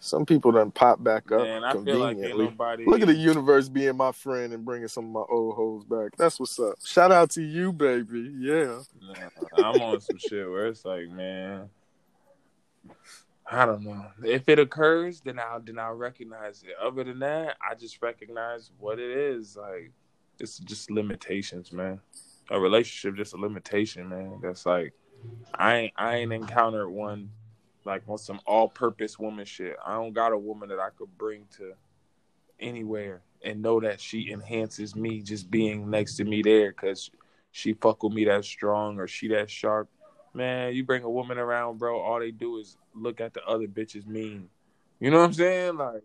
Some 0.00 0.24
people 0.24 0.50
done 0.52 0.70
pop 0.70 1.04
back 1.04 1.30
up 1.30 1.42
Man, 1.42 1.62
I 1.62 1.72
like 1.74 1.76
conveniently. 1.76 2.46
nobody. 2.46 2.86
Look 2.86 3.02
at 3.02 3.06
the 3.08 3.14
universe 3.14 3.68
being 3.68 3.98
my 3.98 4.12
friend 4.12 4.54
and 4.54 4.64
bringing 4.64 4.88
some 4.88 5.04
of 5.04 5.10
my 5.10 5.24
old 5.30 5.54
hoes 5.56 5.84
back. 5.84 6.16
That's 6.16 6.40
what's 6.40 6.58
up. 6.58 6.76
Shout 6.82 7.12
out 7.12 7.28
to 7.32 7.42
you, 7.42 7.72
baby. 7.72 8.32
Yeah. 8.38 8.80
Nah, 9.02 9.28
I'm 9.52 9.82
on 9.82 10.00
some 10.00 10.16
shit 10.16 10.48
where 10.48 10.68
it's 10.68 10.86
like, 10.86 11.10
man, 11.10 11.68
I 13.50 13.66
don't 13.66 13.82
know. 13.82 14.06
If 14.24 14.48
it 14.48 14.58
occurs, 14.58 15.20
then 15.20 15.38
I'll 15.38 15.60
then 15.60 15.78
I'll 15.78 15.94
recognize 15.94 16.62
it. 16.62 16.74
Other 16.80 17.04
than 17.04 17.18
that, 17.20 17.56
I 17.68 17.74
just 17.74 18.00
recognize 18.00 18.70
what 18.78 18.98
it 18.98 19.10
is. 19.10 19.56
Like 19.56 19.92
it's 20.38 20.58
just 20.58 20.90
limitations, 20.90 21.72
man. 21.72 22.00
A 22.50 22.58
relationship 22.58 23.16
just 23.16 23.34
a 23.34 23.36
limitation, 23.36 24.08
man. 24.08 24.38
That's 24.42 24.66
like 24.66 24.92
I 25.54 25.76
ain't 25.76 25.92
I 25.96 26.16
ain't 26.16 26.32
encountered 26.32 26.90
one 26.90 27.30
like 27.84 28.02
on 28.08 28.18
some 28.18 28.40
all 28.46 28.68
purpose 28.68 29.18
woman 29.18 29.44
shit. 29.44 29.76
I 29.84 29.94
don't 29.94 30.12
got 30.12 30.32
a 30.32 30.38
woman 30.38 30.68
that 30.68 30.78
I 30.78 30.90
could 30.96 31.16
bring 31.18 31.46
to 31.56 31.72
anywhere 32.60 33.22
and 33.42 33.62
know 33.62 33.80
that 33.80 34.00
she 34.00 34.30
enhances 34.30 34.94
me 34.94 35.22
just 35.22 35.50
being 35.50 35.88
next 35.88 36.16
to 36.16 36.24
me 36.24 36.42
there 36.42 36.70
because 36.70 37.10
she 37.52 37.72
fuck 37.72 38.02
with 38.02 38.12
me 38.12 38.24
that 38.26 38.44
strong 38.44 38.98
or 38.98 39.08
she 39.08 39.28
that 39.28 39.50
sharp. 39.50 39.88
Man, 40.32 40.74
you 40.74 40.84
bring 40.84 41.02
a 41.02 41.10
woman 41.10 41.38
around, 41.38 41.78
bro, 41.78 41.98
all 41.98 42.20
they 42.20 42.30
do 42.30 42.58
is 42.58 42.76
look 42.94 43.20
at 43.20 43.34
the 43.34 43.44
other 43.44 43.66
bitches 43.66 44.06
mean. 44.06 44.48
You 45.00 45.10
know 45.10 45.18
what 45.18 45.24
I'm 45.24 45.32
saying? 45.32 45.76
Like, 45.76 46.02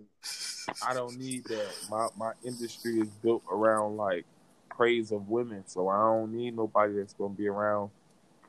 I 0.85 0.93
don't 0.93 1.19
need 1.19 1.43
that. 1.45 1.73
My 1.89 2.07
my 2.17 2.31
industry 2.43 2.99
is 2.99 3.09
built 3.21 3.43
around 3.51 3.97
like 3.97 4.25
praise 4.69 5.11
of 5.11 5.29
women, 5.29 5.63
so 5.67 5.89
I 5.89 5.97
don't 5.97 6.33
need 6.33 6.55
nobody 6.55 6.93
that's 6.93 7.13
gonna 7.13 7.33
be 7.33 7.47
around 7.47 7.91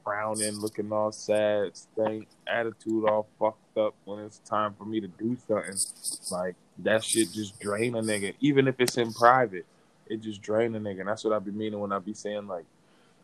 frowning, 0.06 0.60
looking 0.60 0.92
all 0.92 1.10
sad, 1.12 1.76
stank, 1.76 2.28
attitude 2.46 3.08
all 3.08 3.26
fucked 3.38 3.76
up 3.76 3.94
when 4.04 4.20
it's 4.20 4.38
time 4.38 4.72
for 4.78 4.84
me 4.84 5.00
to 5.00 5.08
do 5.08 5.36
something. 5.48 5.76
Like 6.30 6.54
that 6.78 7.02
shit 7.04 7.32
just 7.32 7.58
drain 7.58 7.96
a 7.96 8.00
nigga. 8.00 8.34
Even 8.40 8.68
if 8.68 8.76
it's 8.78 8.96
in 8.96 9.12
private, 9.12 9.66
it 10.06 10.20
just 10.20 10.40
drain 10.40 10.74
a 10.76 10.80
nigga. 10.80 11.00
And 11.00 11.08
that's 11.08 11.24
what 11.24 11.32
I 11.32 11.40
be 11.40 11.50
meaning 11.50 11.80
when 11.80 11.92
I 11.92 11.98
be 11.98 12.14
saying 12.14 12.46
like, 12.46 12.64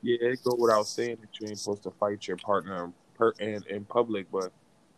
yeah, 0.03 0.17
it 0.21 0.45
go 0.45 0.57
without 0.59 0.87
saying 0.87 1.19
that 1.21 1.41
you 1.41 1.49
ain't 1.49 1.59
supposed 1.59 1.85
to 1.85 1.91
fight 1.93 2.27
your 2.27 2.37
partner 2.37 2.93
in, 3.39 3.63
in 3.69 3.85
public, 3.85 4.31
but 4.31 4.53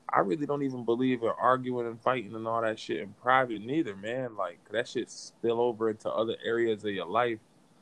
I 0.09 0.21
really 0.21 0.47
don't 0.47 0.63
even 0.63 0.85
believe 0.85 1.23
in 1.23 1.31
arguing 1.41 1.87
and 1.87 2.01
fighting 2.01 2.35
and 2.35 2.47
all 2.47 2.63
that 2.63 2.79
shit 2.79 3.01
in 3.01 3.15
private 3.23 3.63
neither, 3.63 3.97
man. 3.97 4.37
Like 4.37 4.59
that 4.71 4.89
shit 4.89 5.11
spill 5.11 5.61
over 5.61 5.91
into 5.91 6.11
other 6.11 6.37
areas 6.45 6.85
of 6.85 6.93
your 6.93 7.07
life. 7.07 7.39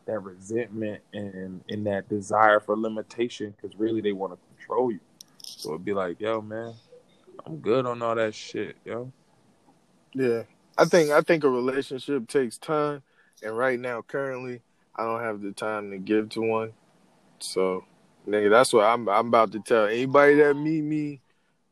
That 0.07 0.19
resentment 0.19 1.01
and 1.13 1.63
and 1.69 1.87
that 1.87 2.09
desire 2.09 2.59
for 2.59 2.77
limitation, 2.77 3.55
because 3.55 3.79
really 3.79 4.01
they 4.01 4.11
want 4.11 4.33
to 4.33 4.39
control 4.57 4.91
you. 4.91 4.99
So 5.45 5.71
it'd 5.71 5.85
be 5.85 5.93
like, 5.93 6.21
yo, 6.21 6.41
man, 6.41 6.75
I'm 7.47 7.59
good 7.59 7.87
on 7.87 8.03
all 8.03 8.17
that 8.17 8.35
shit, 8.35 8.77
yo. 8.85 9.13
Yeah. 10.13 10.43
I 10.77 10.87
think 10.87 11.11
I 11.11 11.21
think 11.21 11.45
a 11.45 11.49
relationship 11.49 12.27
takes 12.29 12.59
time 12.59 13.03
and 13.43 13.57
right 13.57 13.79
now 13.79 14.03
currently 14.03 14.63
I 14.97 15.05
don't 15.05 15.21
have 15.21 15.41
the 15.41 15.53
time 15.53 15.91
to 15.91 15.99
give 15.99 16.31
to 16.31 16.41
one. 16.41 16.73
So 17.43 17.85
nigga, 18.27 18.51
that's 18.51 18.73
what 18.73 18.85
I'm 18.85 19.09
I'm 19.09 19.29
about 19.29 19.53
to 19.53 19.61
tell 19.61 19.87
anybody 19.87 20.37
that 20.37 20.55
meet 20.55 20.83
me 20.83 21.21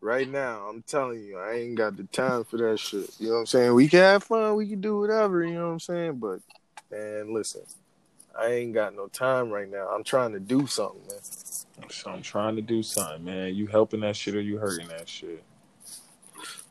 right 0.00 0.28
now. 0.28 0.66
I'm 0.68 0.82
telling 0.82 1.22
you, 1.22 1.38
I 1.38 1.54
ain't 1.54 1.76
got 1.76 1.96
the 1.96 2.04
time 2.04 2.44
for 2.44 2.56
that 2.58 2.78
shit. 2.78 3.10
You 3.18 3.28
know 3.28 3.34
what 3.34 3.40
I'm 3.40 3.46
saying? 3.46 3.74
We 3.74 3.88
can 3.88 4.00
have 4.00 4.24
fun, 4.24 4.56
we 4.56 4.68
can 4.68 4.80
do 4.80 4.98
whatever, 4.98 5.44
you 5.44 5.54
know 5.54 5.66
what 5.66 5.72
I'm 5.72 5.80
saying? 5.80 6.16
But 6.18 6.40
man, 6.90 7.32
listen, 7.32 7.62
I 8.38 8.46
ain't 8.46 8.74
got 8.74 8.94
no 8.94 9.08
time 9.08 9.50
right 9.50 9.70
now. 9.70 9.88
I'm 9.88 10.04
trying 10.04 10.32
to 10.32 10.40
do 10.40 10.66
something, 10.66 11.00
man. 11.08 11.18
So 11.90 12.10
I'm 12.10 12.22
trying 12.22 12.56
to 12.56 12.62
do 12.62 12.82
something, 12.82 13.24
man. 13.24 13.54
You 13.54 13.66
helping 13.66 14.00
that 14.00 14.16
shit 14.16 14.34
or 14.34 14.40
you 14.40 14.58
hurting 14.58 14.88
that 14.88 15.08
shit? 15.08 15.42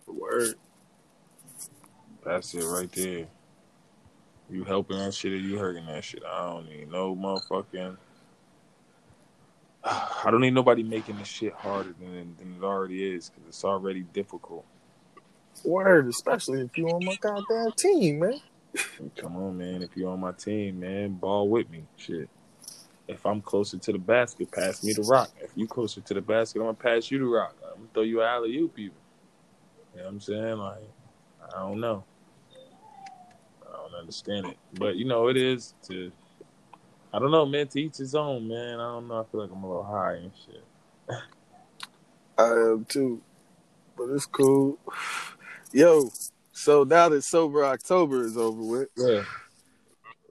Word. 0.07 0.55
That's 2.23 2.53
it 2.53 2.65
right 2.65 2.91
there. 2.91 3.27
You 4.49 4.63
helping 4.63 4.97
that 4.97 5.13
shit 5.13 5.33
or 5.33 5.37
you 5.37 5.57
hurting 5.57 5.85
that 5.85 6.03
shit? 6.03 6.23
I 6.25 6.47
don't 6.47 6.69
need 6.69 6.91
no 6.91 7.15
motherfucking. 7.15 7.97
I 9.83 10.29
don't 10.29 10.41
need 10.41 10.53
nobody 10.53 10.83
making 10.83 11.17
this 11.17 11.27
shit 11.27 11.53
harder 11.53 11.93
than, 11.99 12.35
than 12.37 12.55
it 12.59 12.63
already 12.63 13.15
is 13.15 13.29
because 13.29 13.47
it's 13.47 13.63
already 13.63 14.01
difficult. 14.01 14.65
Word, 15.63 16.07
especially 16.07 16.61
if 16.61 16.77
you 16.77 16.87
on 16.89 17.03
my 17.03 17.15
goddamn 17.19 17.71
team, 17.73 18.19
man. 18.19 18.41
Come 19.15 19.35
on, 19.35 19.57
man. 19.57 19.81
If 19.81 19.95
you're 19.95 20.09
on 20.09 20.19
my 20.19 20.31
team, 20.31 20.79
man, 20.79 21.13
ball 21.13 21.49
with 21.49 21.69
me. 21.69 21.83
Shit. 21.97 22.29
If 23.07 23.25
I'm 23.25 23.41
closer 23.41 23.77
to 23.77 23.91
the 23.91 23.97
basket, 23.97 24.51
pass 24.51 24.83
me 24.83 24.93
the 24.93 25.01
rock. 25.01 25.31
If 25.41 25.49
you 25.55 25.67
closer 25.67 25.99
to 25.99 26.13
the 26.13 26.21
basket, 26.21 26.59
I'm 26.59 26.67
gonna 26.67 26.75
pass 26.75 27.09
you 27.09 27.17
the 27.17 27.25
rock. 27.25 27.55
I'm 27.63 27.77
gonna 27.77 27.87
throw 27.93 28.03
you 28.03 28.21
an 28.21 28.27
alley 28.27 28.55
oop 28.57 28.77
even. 28.77 28.95
You 29.95 30.01
know 30.01 30.03
what 30.03 30.09
I'm 30.11 30.21
saying? 30.21 30.57
Like, 30.57 30.89
I 31.55 31.59
don't 31.59 31.79
know. 31.79 32.03
I 33.67 33.71
don't 33.75 33.95
understand 33.99 34.45
it. 34.45 34.57
But 34.73 34.95
you 34.95 35.05
know, 35.05 35.27
it 35.27 35.37
is 35.37 35.73
to 35.87 36.11
I 37.11 37.19
don't 37.19 37.31
know, 37.31 37.45
man, 37.45 37.67
to 37.69 37.81
each 37.81 37.97
his 37.97 38.13
own, 38.15 38.47
man. 38.47 38.79
I 38.79 38.83
don't 38.93 39.07
know. 39.07 39.21
I 39.21 39.23
feel 39.31 39.41
like 39.41 39.51
I'm 39.51 39.63
a 39.63 39.67
little 39.67 39.83
high 39.83 40.13
and 40.15 40.31
shit. 40.45 40.63
I 42.37 42.47
am 42.51 42.85
too. 42.87 43.21
But 43.97 44.09
it's 44.11 44.25
cool. 44.25 44.77
Yo, 45.73 46.09
so 46.51 46.83
now 46.83 47.09
that 47.09 47.23
sober 47.23 47.65
October 47.65 48.23
is 48.23 48.37
over 48.37 48.61
with, 48.61 48.89
Yeah. 48.95 49.23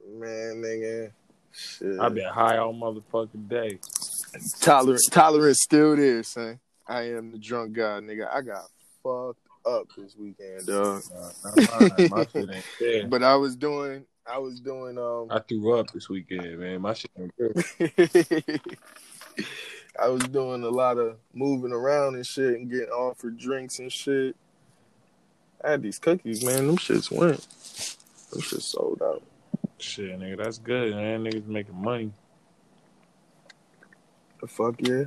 man, 0.09 0.63
nigga, 0.63 1.11
shit. 1.53 1.99
I've 2.01 2.15
been 2.15 2.29
high 2.29 2.59
all 2.59 2.73
motherfucking 2.75 3.49
day. 3.49 3.79
Tolerance, 4.61 5.07
tolerance 5.11 5.59
still 5.63 5.97
there, 5.97 6.23
son. 6.23 6.61
I 6.87 7.03
am 7.11 7.33
the 7.33 7.39
drunk 7.39 7.73
guy, 7.75 8.01
nigga. 8.01 8.33
I 8.33 8.41
got 8.41 8.63
fucked 9.03 9.41
up 9.67 9.89
this 9.97 10.17
weekend, 10.17 10.67
dog. 10.67 11.03
Uh, 11.15 11.31
not 11.45 11.99
mine. 11.99 12.09
My 12.11 12.27
shit 12.33 12.49
ain't. 12.81 13.11
But 13.11 13.23
I 13.23 13.35
was 13.37 13.57
doing, 13.57 14.05
I 14.31 14.39
was 14.39 14.61
doing, 14.61 14.99
um, 14.99 15.29
I 15.31 15.41
threw 15.41 15.79
up 15.79 15.91
this 15.91 16.09
weekend, 16.09 16.59
man. 16.59 16.83
My 16.83 16.95
shit. 16.95 17.11
I 20.01 20.09
was 20.09 20.23
doing 20.25 20.63
a 20.63 20.69
lot 20.69 20.99
of 20.99 21.17
moving 21.35 21.73
around 21.73 22.15
and 22.17 22.27
shit 22.27 22.55
and 22.55 22.71
getting 22.71 22.91
offered 22.91 23.39
drinks 23.39 23.79
and 23.79 23.91
shit. 23.93 24.37
I 25.65 25.71
had 25.73 25.83
these 25.83 25.99
cookies, 25.99 26.45
man. 26.45 26.67
Them 26.67 26.77
shits 26.77 27.11
went. 27.11 27.41
Them 28.31 28.41
shits 28.41 28.63
sold 28.63 29.03
out. 29.03 29.23
Shit, 29.79 30.19
nigga, 30.19 30.37
that's 30.43 30.59
good, 30.59 30.95
man. 30.95 31.25
Niggas 31.25 31.47
making 31.47 31.81
money. 31.81 32.13
The 34.41 34.47
fuck 34.47 34.77
yeah. 34.79 35.05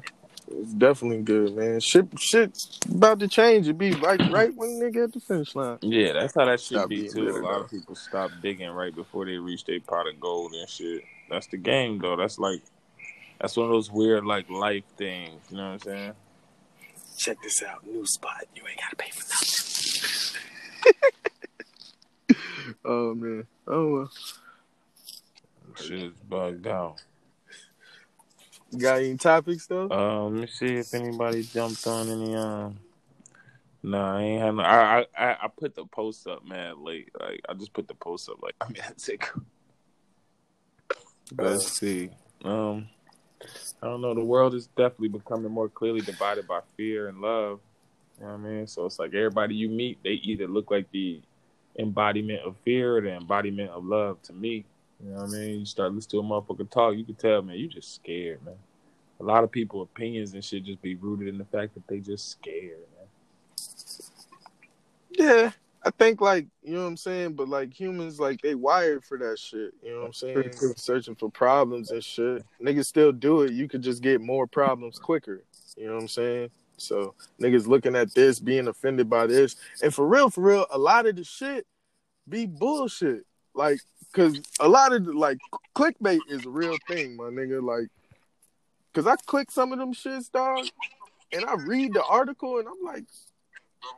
It's 0.53 0.73
definitely 0.73 1.21
good, 1.23 1.55
man. 1.55 1.79
Shit, 1.79 2.07
shit 2.19 2.57
about 2.89 3.19
to 3.19 3.27
change. 3.27 3.67
It 3.67 3.77
be 3.77 3.93
like 3.93 4.19
right 4.31 4.53
when 4.55 4.69
nigga 4.81 5.05
at 5.05 5.13
the 5.13 5.19
finish 5.19 5.55
line. 5.55 5.77
Yeah, 5.81 6.13
that's 6.13 6.35
how 6.35 6.45
that 6.45 6.59
shit 6.59 6.77
Stop 6.77 6.89
be 6.89 7.07
too. 7.07 7.29
A 7.29 7.31
lot 7.31 7.41
though. 7.41 7.61
of 7.61 7.69
people 7.69 7.95
stop 7.95 8.31
digging 8.41 8.69
right 8.69 8.93
before 8.93 9.25
they 9.25 9.37
reach 9.37 9.65
their 9.65 9.79
pot 9.79 10.07
of 10.07 10.19
gold 10.19 10.53
and 10.53 10.69
shit. 10.69 11.03
That's 11.29 11.47
the 11.47 11.57
game 11.57 11.99
though. 11.99 12.15
That's 12.15 12.37
like 12.37 12.61
that's 13.39 13.55
one 13.55 13.67
of 13.67 13.71
those 13.71 13.91
weird 13.91 14.25
like 14.25 14.49
life 14.49 14.83
things. 14.97 15.41
You 15.49 15.57
know 15.57 15.63
what 15.63 15.73
I'm 15.73 15.79
saying? 15.79 16.13
Check 17.17 17.37
this 17.43 17.63
out, 17.63 17.85
new 17.85 18.05
spot. 18.05 18.45
You 18.55 18.63
ain't 18.67 18.79
gotta 18.79 18.95
pay 18.95 19.11
for 19.11 19.23
nothing. 22.29 22.43
oh 22.85 23.13
man. 23.15 23.47
Oh 23.67 23.91
well. 23.93 24.11
Shit 25.75 26.03
is 26.03 26.13
bugged 26.27 26.67
out. 26.67 27.01
Got 28.77 28.99
any 28.99 29.17
topics 29.17 29.67
though? 29.67 29.89
Um, 29.89 30.35
let 30.35 30.41
me 30.41 30.47
see 30.47 30.77
if 30.77 30.93
anybody 30.93 31.43
jumped 31.43 31.85
on 31.87 32.09
any. 32.09 32.35
Um, 32.35 32.79
no, 33.83 34.01
I 34.01 34.21
ain't 34.21 34.41
had 34.41 34.55
no. 34.55 34.63
I 34.63 35.05
I 35.17 35.31
I 35.33 35.47
put 35.57 35.75
the 35.75 35.85
post 35.85 36.25
up 36.27 36.45
mad 36.45 36.77
late. 36.77 37.09
Like 37.19 37.41
I 37.49 37.53
just 37.53 37.73
put 37.73 37.87
the 37.87 37.95
post 37.95 38.29
up. 38.29 38.41
Like 38.41 38.55
I'm 38.61 38.73
at 38.81 38.99
sick. 39.01 39.29
Let's 41.37 41.79
see. 41.79 42.11
Um, 42.43 42.87
I 43.81 43.87
don't 43.87 44.01
know. 44.01 44.13
The 44.13 44.23
world 44.23 44.53
is 44.53 44.67
definitely 44.67 45.09
becoming 45.09 45.51
more 45.51 45.69
clearly 45.69 46.01
divided 46.01 46.47
by 46.47 46.61
fear 46.77 47.07
and 47.07 47.19
love. 47.19 47.59
You 48.19 48.25
know 48.25 48.33
what 48.33 48.39
I 48.39 48.51
mean? 48.51 48.67
So 48.67 48.85
it's 48.85 48.99
like 48.99 49.13
everybody 49.13 49.55
you 49.55 49.69
meet, 49.69 49.99
they 50.03 50.11
either 50.11 50.47
look 50.47 50.69
like 50.69 50.91
the 50.91 51.21
embodiment 51.79 52.41
of 52.41 52.55
fear 52.63 52.97
or 52.97 53.01
the 53.01 53.15
embodiment 53.15 53.69
of 53.71 53.85
love 53.85 54.21
to 54.23 54.33
me. 54.33 54.65
You 55.03 55.11
know 55.11 55.21
what 55.21 55.29
I 55.29 55.31
mean? 55.31 55.59
You 55.59 55.65
start 55.65 55.93
listening 55.93 56.21
to 56.21 56.27
a 56.27 56.29
motherfucker 56.29 56.69
talk, 56.69 56.95
you 56.95 57.03
can 57.03 57.15
tell, 57.15 57.41
man, 57.41 57.57
you 57.57 57.67
just 57.67 57.95
scared, 57.95 58.43
man. 58.45 58.55
A 59.19 59.23
lot 59.23 59.43
of 59.43 59.51
people 59.51 59.81
opinions 59.81 60.33
and 60.33 60.43
shit 60.43 60.65
just 60.65 60.81
be 60.81 60.95
rooted 60.95 61.27
in 61.27 61.37
the 61.37 61.45
fact 61.45 61.73
that 61.75 61.87
they 61.87 61.99
just 61.99 62.29
scared, 62.29 62.79
man. 62.97 63.07
Yeah. 65.11 65.51
I 65.83 65.89
think 65.89 66.21
like, 66.21 66.45
you 66.61 66.75
know 66.75 66.81
what 66.81 66.89
I'm 66.89 66.97
saying? 66.97 67.33
But 67.33 67.49
like 67.49 67.73
humans 67.73 68.19
like 68.19 68.39
they 68.41 68.53
wired 68.53 69.03
for 69.03 69.17
that 69.17 69.39
shit. 69.39 69.73
You 69.83 69.93
know 69.93 70.01
what 70.01 70.07
I'm 70.07 70.13
saying? 70.13 70.33
True, 70.33 70.51
true. 70.51 70.73
Searching 70.77 71.15
for 71.15 71.29
problems 71.31 71.89
and 71.89 72.03
shit. 72.03 72.43
Niggas 72.61 72.85
still 72.85 73.11
do 73.11 73.41
it. 73.41 73.51
You 73.51 73.67
could 73.67 73.81
just 73.81 74.03
get 74.03 74.21
more 74.21 74.45
problems 74.45 74.99
quicker. 74.99 75.43
You 75.75 75.87
know 75.87 75.95
what 75.95 76.01
I'm 76.01 76.07
saying? 76.07 76.49
So 76.77 77.15
niggas 77.39 77.65
looking 77.65 77.95
at 77.95 78.13
this, 78.13 78.39
being 78.39 78.67
offended 78.67 79.09
by 79.09 79.25
this. 79.25 79.55
And 79.81 79.93
for 79.93 80.07
real, 80.07 80.29
for 80.29 80.41
real, 80.41 80.67
a 80.71 80.77
lot 80.77 81.07
of 81.07 81.15
the 81.15 81.23
shit 81.23 81.65
be 82.29 82.45
bullshit. 82.45 83.25
Like, 83.55 83.79
cause 84.13 84.41
a 84.59 84.67
lot 84.67 84.93
of 84.93 85.07
like 85.07 85.37
clickbait 85.75 86.19
is 86.27 86.45
a 86.45 86.49
real 86.49 86.77
thing, 86.87 87.15
my 87.15 87.25
nigga. 87.25 87.61
Like, 87.61 87.87
cause 88.93 89.07
I 89.07 89.15
click 89.25 89.51
some 89.51 89.71
of 89.73 89.79
them 89.79 89.93
shits, 89.93 90.31
dog, 90.31 90.67
and 91.31 91.45
I 91.45 91.55
read 91.65 91.93
the 91.93 92.03
article 92.03 92.59
and 92.59 92.67
I'm 92.67 92.83
like, 92.83 93.05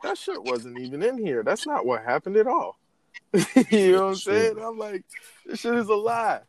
that 0.02 0.18
shit 0.18 0.42
wasn't 0.42 0.78
even 0.78 1.02
in 1.02 1.18
here. 1.18 1.42
That's 1.42 1.66
not 1.66 1.86
what 1.86 2.04
happened 2.04 2.36
at 2.36 2.46
all. 2.46 2.78
you 3.70 3.92
know 3.92 4.06
what 4.06 4.08
I'm 4.10 4.14
saying? 4.14 4.58
I'm 4.62 4.78
like, 4.78 5.04
this 5.46 5.60
shit 5.60 5.74
is 5.74 5.88
a 5.88 5.94
lie. 5.94 6.40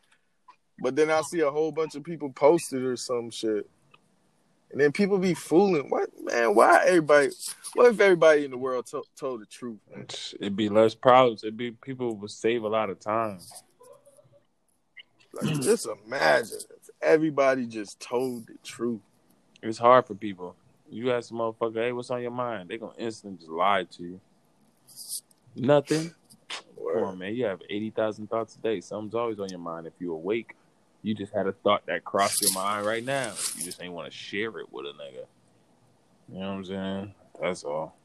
But 0.79 0.95
then 0.95 1.09
I 1.09 1.21
see 1.21 1.39
a 1.39 1.49
whole 1.49 1.71
bunch 1.71 1.95
of 1.95 2.03
people 2.03 2.29
posted 2.29 2.83
or 2.83 2.97
some 2.97 3.31
shit. 3.31 3.69
And 4.71 4.81
then 4.81 4.91
people 4.91 5.17
be 5.17 5.33
fooling. 5.33 5.89
What 5.89 6.09
man? 6.21 6.55
Why 6.55 6.83
everybody? 6.85 7.29
What 7.75 7.93
if 7.93 7.99
everybody 7.99 8.45
in 8.45 8.51
the 8.51 8.57
world 8.57 8.85
to- 8.87 9.03
told 9.15 9.41
the 9.41 9.45
truth? 9.45 9.79
It'd 10.39 10.55
be 10.55 10.69
less 10.69 10.95
problems. 10.95 11.43
It'd 11.43 11.57
be 11.57 11.71
people 11.71 12.15
would 12.15 12.31
save 12.31 12.63
a 12.63 12.67
lot 12.67 12.89
of 12.89 12.99
time. 12.99 13.39
Like, 15.33 15.61
just 15.61 15.87
imagine 16.05 16.59
if 16.69 16.89
everybody 17.01 17.65
just 17.65 17.99
told 17.99 18.47
the 18.47 18.55
truth. 18.63 19.01
It's 19.61 19.77
hard 19.77 20.05
for 20.07 20.15
people. 20.15 20.55
You 20.89 21.11
ask 21.11 21.31
a 21.31 21.33
motherfucker, 21.33 21.75
hey, 21.75 21.91
what's 21.91 22.09
on 22.09 22.21
your 22.21 22.31
mind? 22.31 22.69
They 22.69 22.77
gonna 22.77 22.93
instantly 22.97 23.39
just 23.39 23.49
lie 23.49 23.83
to 23.83 24.03
you. 24.03 24.21
Nothing. 25.55 26.13
Come 26.77 27.03
on, 27.03 27.17
man. 27.17 27.35
You 27.35 27.45
have 27.45 27.61
eighty 27.69 27.89
thousand 27.89 28.29
thoughts 28.29 28.55
a 28.55 28.59
day. 28.59 28.81
Something's 28.81 29.15
always 29.15 29.39
on 29.39 29.49
your 29.49 29.59
mind 29.59 29.87
if 29.87 29.93
you're 29.99 30.13
awake. 30.13 30.55
You 31.05 31.13
just 31.13 31.31
had 31.35 31.45
a 31.45 31.51
thought 31.51 31.85
that 31.85 32.03
crossed 32.03 32.41
your 32.41 32.51
mind 32.53 32.83
right 32.83 33.05
now. 33.05 33.31
You 33.55 33.63
just 33.63 33.79
ain't 33.79 33.93
want 33.93 34.11
to 34.11 34.17
share 34.17 34.57
it 34.57 34.73
with 34.73 34.87
a 34.87 34.89
nigga. 34.89 35.25
You 36.27 36.39
know 36.39 36.47
what 36.47 36.55
I'm 36.55 36.65
saying? 36.65 37.13
That's 37.39 37.63
all. 37.63 37.95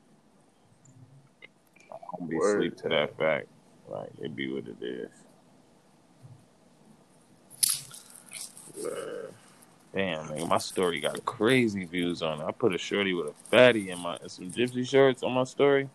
I 1.91 1.97
don't 2.19 2.29
be 2.29 2.37
Word. 2.37 2.59
asleep 2.67 2.77
to 2.83 2.89
that 2.91 3.17
fact. 3.17 3.47
Like 3.89 4.11
it 4.21 4.37
be 4.37 4.53
what 4.53 4.65
it 4.69 4.77
is. 4.83 5.09
Damn, 9.95 10.29
man, 10.29 10.47
my 10.47 10.59
story 10.59 11.01
got 11.01 11.25
crazy 11.25 11.87
views 11.87 12.21
on 12.21 12.43
it. 12.43 12.45
I 12.45 12.53
put 12.53 12.75
a 12.75 12.79
shorty 12.79 13.15
with 13.15 13.29
a 13.29 13.35
fatty 13.51 13.89
in 13.89 13.99
my 13.99 14.17
and 14.17 14.31
some 14.31 14.51
gypsy 14.51 14.87
shorts 14.87 15.23
on 15.23 15.33
my 15.33 15.45
story. 15.45 15.89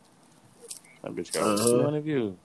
That 1.03 1.13
bitch 1.15 1.31
got 1.31 1.43
Uh-huh. 1.45 1.67
200 1.69 2.01
views. 2.03 2.35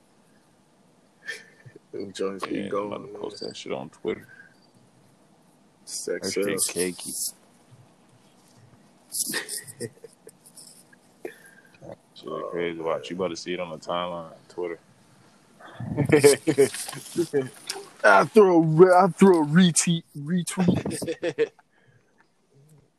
Them 1.92 2.12
joints 2.12 2.44
Yeah, 2.46 2.64
I'm 2.64 2.68
going. 2.68 2.92
about 2.92 3.06
to 3.12 3.18
post 3.18 3.40
that 3.40 3.56
shit 3.56 3.72
on 3.72 3.88
Twitter. 3.88 4.28
That 5.80 5.88
Sex 5.88 6.32
shit 6.32 6.44
sells. 6.44 6.68
cakey. 6.68 7.34
Shit 12.14 12.28
Oh, 12.28 12.48
crazy. 12.50 12.78
Watch, 12.78 13.08
you 13.10 13.16
about 13.16 13.28
to 13.28 13.36
see 13.36 13.54
it 13.54 13.60
on 13.60 13.70
the 13.70 13.78
timeline, 13.78 14.32
Twitter. 14.50 14.78
I 18.04 18.24
throw 18.26 18.56
a 18.56 18.60
re- 18.60 18.92
I 18.94 19.06
throw 19.08 19.42
a 19.42 19.46
retweet 19.46 20.02
retweet. 20.18 21.50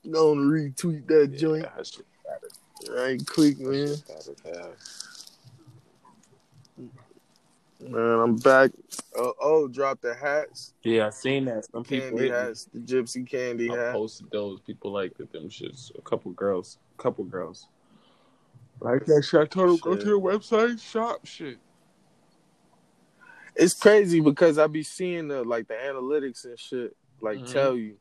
Go 0.11 0.31
and 0.31 0.51
retweet 0.51 1.05
that 1.07 1.37
joint 1.37 1.63
that 1.63 1.85
shit 1.85 2.05
right 2.89 3.23
quick, 3.27 3.59
man. 3.59 3.95
Bad 7.81 7.87
as 7.87 7.93
hell. 7.93 8.01
Man, 8.01 8.19
I'm 8.19 8.35
back. 8.37 8.71
Oh, 9.15 9.33
oh, 9.41 9.67
drop 9.67 10.01
the 10.01 10.13
hats, 10.13 10.73
Yeah, 10.83 11.07
I 11.07 11.09
seen 11.09 11.45
that. 11.45 11.65
Some 11.71 11.83
people 11.83 12.07
candy 12.09 12.23
hit 12.23 12.31
hats, 12.31 12.67
the 12.73 12.79
gypsy 12.79 13.29
candy 13.29 13.69
I 13.69 13.75
hat. 13.75 13.91
posted 13.93 14.27
those. 14.31 14.59
People 14.61 14.91
liked 14.91 15.19
it. 15.19 15.31
Them 15.31 15.49
shits. 15.49 15.91
A 15.97 16.01
couple 16.01 16.31
girls. 16.31 16.77
A 16.97 17.01
couple 17.01 17.23
girls. 17.25 17.67
Like 18.79 19.05
that 19.05 19.23
shit. 19.23 19.39
I 19.41 19.45
told 19.45 19.69
them 19.69 19.77
go 19.77 19.95
to 19.95 20.05
the 20.05 20.19
website, 20.19 20.81
shop 20.81 21.25
shit. 21.25 21.59
It's 23.55 23.73
crazy 23.73 24.21
because 24.21 24.57
I 24.57 24.67
be 24.67 24.81
seeing 24.81 25.27
the 25.27 25.43
like 25.43 25.67
the 25.67 25.73
analytics 25.75 26.45
and 26.45 26.57
shit 26.57 26.95
like 27.21 27.39
Mhm. 27.39 27.51
tell 27.51 27.75
you. 27.75 27.97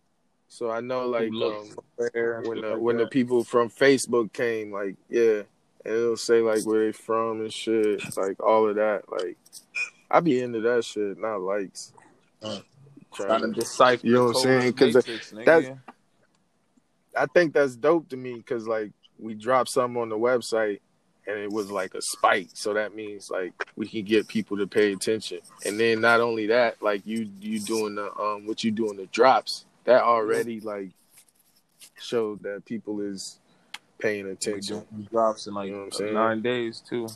So 0.49 0.71
I 0.71 0.81
know 0.81 1.07
like 1.09 1.31
um, 1.33 1.69
when 1.97 2.61
the 2.61 2.77
when 2.79 2.97
the 2.97 3.07
people 3.07 3.45
from 3.45 3.69
Facebook 3.69 4.33
came, 4.33 4.73
like 4.73 4.97
yeah, 5.09 5.43
and 5.43 5.47
it'll 5.85 6.17
say 6.17 6.41
like 6.41 6.65
where 6.65 6.87
they 6.87 6.93
from 6.93 7.41
and 7.41 7.53
shit, 7.53 8.17
like 8.17 8.43
all 8.43 8.69
of 8.69 8.77
that. 8.77 9.03
Like 9.11 9.37
I 10.11 10.21
be 10.21 10.41
into 10.41 10.61
that 10.61 10.85
shit, 10.85 11.19
not 11.19 11.41
likes. 11.41 11.93
Uh, 12.43 12.61
Trying 13.13 13.43
to 13.43 13.49
decipher 13.61 14.07
You 14.07 14.13
know 14.15 14.25
what 14.27 14.37
I'm 14.37 14.43
saying? 14.43 14.73
Because 14.73 14.95
nigga. 15.05 15.45
that's- 15.45 15.79
I 17.17 17.27
think 17.27 17.53
that's 17.53 17.75
dope 17.75 18.09
to 18.11 18.17
me 18.17 18.35
because 18.35 18.69
like 18.69 18.93
we 19.19 19.35
dropped 19.35 19.71
something 19.71 20.01
on 20.01 20.09
the 20.09 20.17
website 20.17 20.79
and 21.27 21.37
it 21.39 21.51
was 21.51 21.71
like 21.71 21.95
a 21.95 22.01
spike, 22.01 22.49
so 22.55 22.73
that 22.75 22.95
means 22.95 23.31
like 23.31 23.53
we 23.77 23.89
can 23.89 24.05
get 24.05 24.29
people 24.29 24.57
to 24.59 24.67
pay 24.67 24.93
attention. 24.93 25.41
And 25.67 25.79
then 25.79 26.01
not 26.01 26.21
only 26.21 26.47
that, 26.47 26.81
like 26.81 27.05
you 27.05 27.29
you 27.41 27.59
doing 27.61 27.97
the 27.97 28.17
um 28.17 28.47
what 28.47 28.63
you 28.65 28.71
doing 28.71 28.97
the 28.97 29.07
drops 29.07 29.65
that 29.85 30.03
already 30.03 30.61
like 30.61 30.91
showed 32.01 32.43
that 32.45 32.65
people 32.65 33.01
is 33.01 33.39
paying 34.01 34.27
attention. 34.27 34.85
drops 35.11 35.47
in 35.47 35.55
like 35.55 35.67
You 35.69 35.73
know 35.73 35.79
what 35.81 35.85
I'm 35.87 35.93
saying? 35.93 36.15
nine 36.15 36.43
days 36.43 36.81
too. 36.81 37.09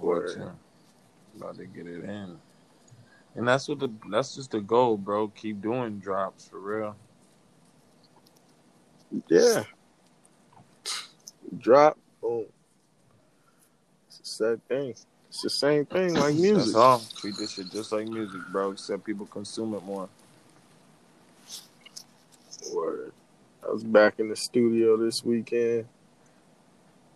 Word. 0.00 0.52
About 1.36 1.56
to 1.56 1.66
get 1.66 1.86
it 1.86 2.04
in. 2.04 2.38
And 3.34 3.46
that's 3.46 3.68
what 3.68 3.78
the 3.78 3.90
that's 4.10 4.34
just 4.34 4.50
the 4.52 4.60
goal, 4.60 4.96
bro. 4.96 5.28
Keep 5.28 5.60
doing 5.62 5.98
drops 5.98 6.48
for 6.48 6.58
real. 6.58 6.96
Yeah. 9.28 9.64
Drop, 11.58 11.98
boom. 12.20 12.46
It's 14.08 14.18
the 14.18 14.26
same 14.26 14.60
thing. 14.68 14.94
It's 15.28 15.42
the 15.42 15.50
same 15.50 15.86
thing 15.86 16.14
like 16.14 16.34
That's 16.34 16.38
music. 16.38 16.76
all. 16.76 17.02
Treat 17.16 17.36
this 17.38 17.52
shit 17.52 17.70
just 17.70 17.92
like 17.92 18.06
music, 18.08 18.40
bro. 18.50 18.72
Except 18.72 19.04
people 19.04 19.26
consume 19.26 19.74
it 19.74 19.82
more. 19.84 20.08
Word. 22.74 23.12
I 23.66 23.70
was 23.70 23.84
back 23.84 24.18
in 24.18 24.28
the 24.28 24.36
studio 24.36 24.96
this 24.96 25.22
weekend. 25.24 25.86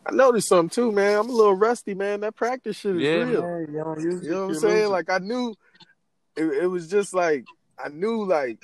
I 0.05 0.13
noticed 0.13 0.49
something 0.49 0.69
too, 0.69 0.93
man. 0.93 1.19
I'm 1.19 1.31
a 1.31 1.33
little 1.33 1.55
rusty, 1.55 1.95
man. 1.95 2.21
That 2.21 2.35
practice 2.35 2.77
shit 2.77 2.97
is 2.97 3.03
Yeah, 3.03 3.25
real. 3.25 3.43
man. 3.43 3.67
You 3.71 3.79
don't 3.85 4.03
You 4.03 4.31
know 4.31 4.47
what 4.47 4.55
I'm 4.55 4.55
saying? 4.61 4.91
Like 4.91 5.11
I 5.11 5.19
knew 5.19 5.55
it, 6.37 6.45
it 6.45 6.67
was 6.67 6.89
just 6.89 7.15
like 7.15 7.45
I 7.83 7.89
knew 7.89 8.25
like 8.25 8.59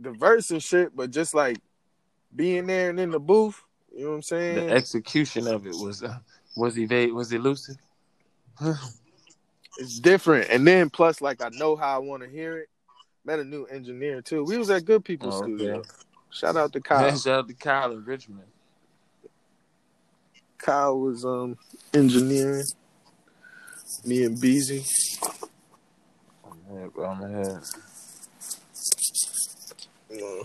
the 0.00 0.12
verse 0.12 0.50
and 0.50 0.62
shit, 0.62 0.94
but 0.96 1.10
just 1.10 1.34
like 1.34 1.58
being 2.34 2.66
there 2.66 2.90
and 2.90 3.00
in 3.00 3.10
the 3.10 3.20
booth, 3.20 3.62
you 3.94 4.04
know 4.04 4.10
what 4.10 4.16
I'm 4.16 4.22
saying? 4.22 4.54
the 4.66 4.70
execution 4.70 5.46
of 5.46 5.66
it 5.66 5.74
was 5.74 6.02
uh, 6.02 6.18
was 6.56 6.78
evade 6.78 7.12
was 7.12 7.32
elusive. 7.32 7.76
it's 9.78 9.98
different. 10.00 10.50
And 10.50 10.66
then 10.66 10.90
plus 10.90 11.20
like 11.20 11.42
I 11.42 11.50
know 11.50 11.76
how 11.76 11.94
I 11.94 11.98
want 11.98 12.22
to 12.22 12.28
hear 12.28 12.58
it. 12.58 12.68
Met 13.24 13.40
a 13.40 13.44
new 13.44 13.64
engineer 13.64 14.22
too. 14.22 14.44
We 14.44 14.56
was 14.56 14.70
at 14.70 14.84
Good 14.86 15.04
People 15.04 15.30
Oh, 15.32 15.42
okay. 15.44 15.82
Shout 16.30 16.56
out 16.56 16.72
to 16.72 16.80
Kyle. 16.80 17.16
Shout 17.16 17.40
out 17.40 17.48
to 17.48 17.54
Kyle 17.54 17.92
in 17.92 18.04
Richmond. 18.04 18.48
Kyle 20.58 20.98
was 20.98 21.24
um 21.24 21.56
engineering. 21.94 22.64
Me 24.04 24.24
and 24.24 24.40
Beezy. 24.40 24.84
I'm 26.44 26.76
ahead, 26.76 26.92
bro. 26.92 27.06
I'm 27.06 27.22
ahead. 27.22 27.62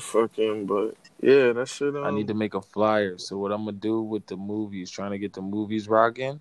Fucking, 0.01 0.65
but 0.65 0.95
yeah, 1.21 1.53
that 1.53 1.67
shit. 1.67 1.95
Um, 1.95 2.03
I 2.03 2.11
need 2.11 2.27
to 2.27 2.33
make 2.33 2.53
a 2.53 2.61
flyer. 2.61 3.17
So 3.17 3.37
what 3.37 3.51
I'm 3.51 3.65
gonna 3.65 3.77
do 3.77 4.01
with 4.01 4.27
the 4.27 4.35
movies, 4.35 4.91
trying 4.91 5.11
to 5.11 5.17
get 5.17 5.33
the 5.33 5.41
movies 5.41 5.87
rocking. 5.87 6.39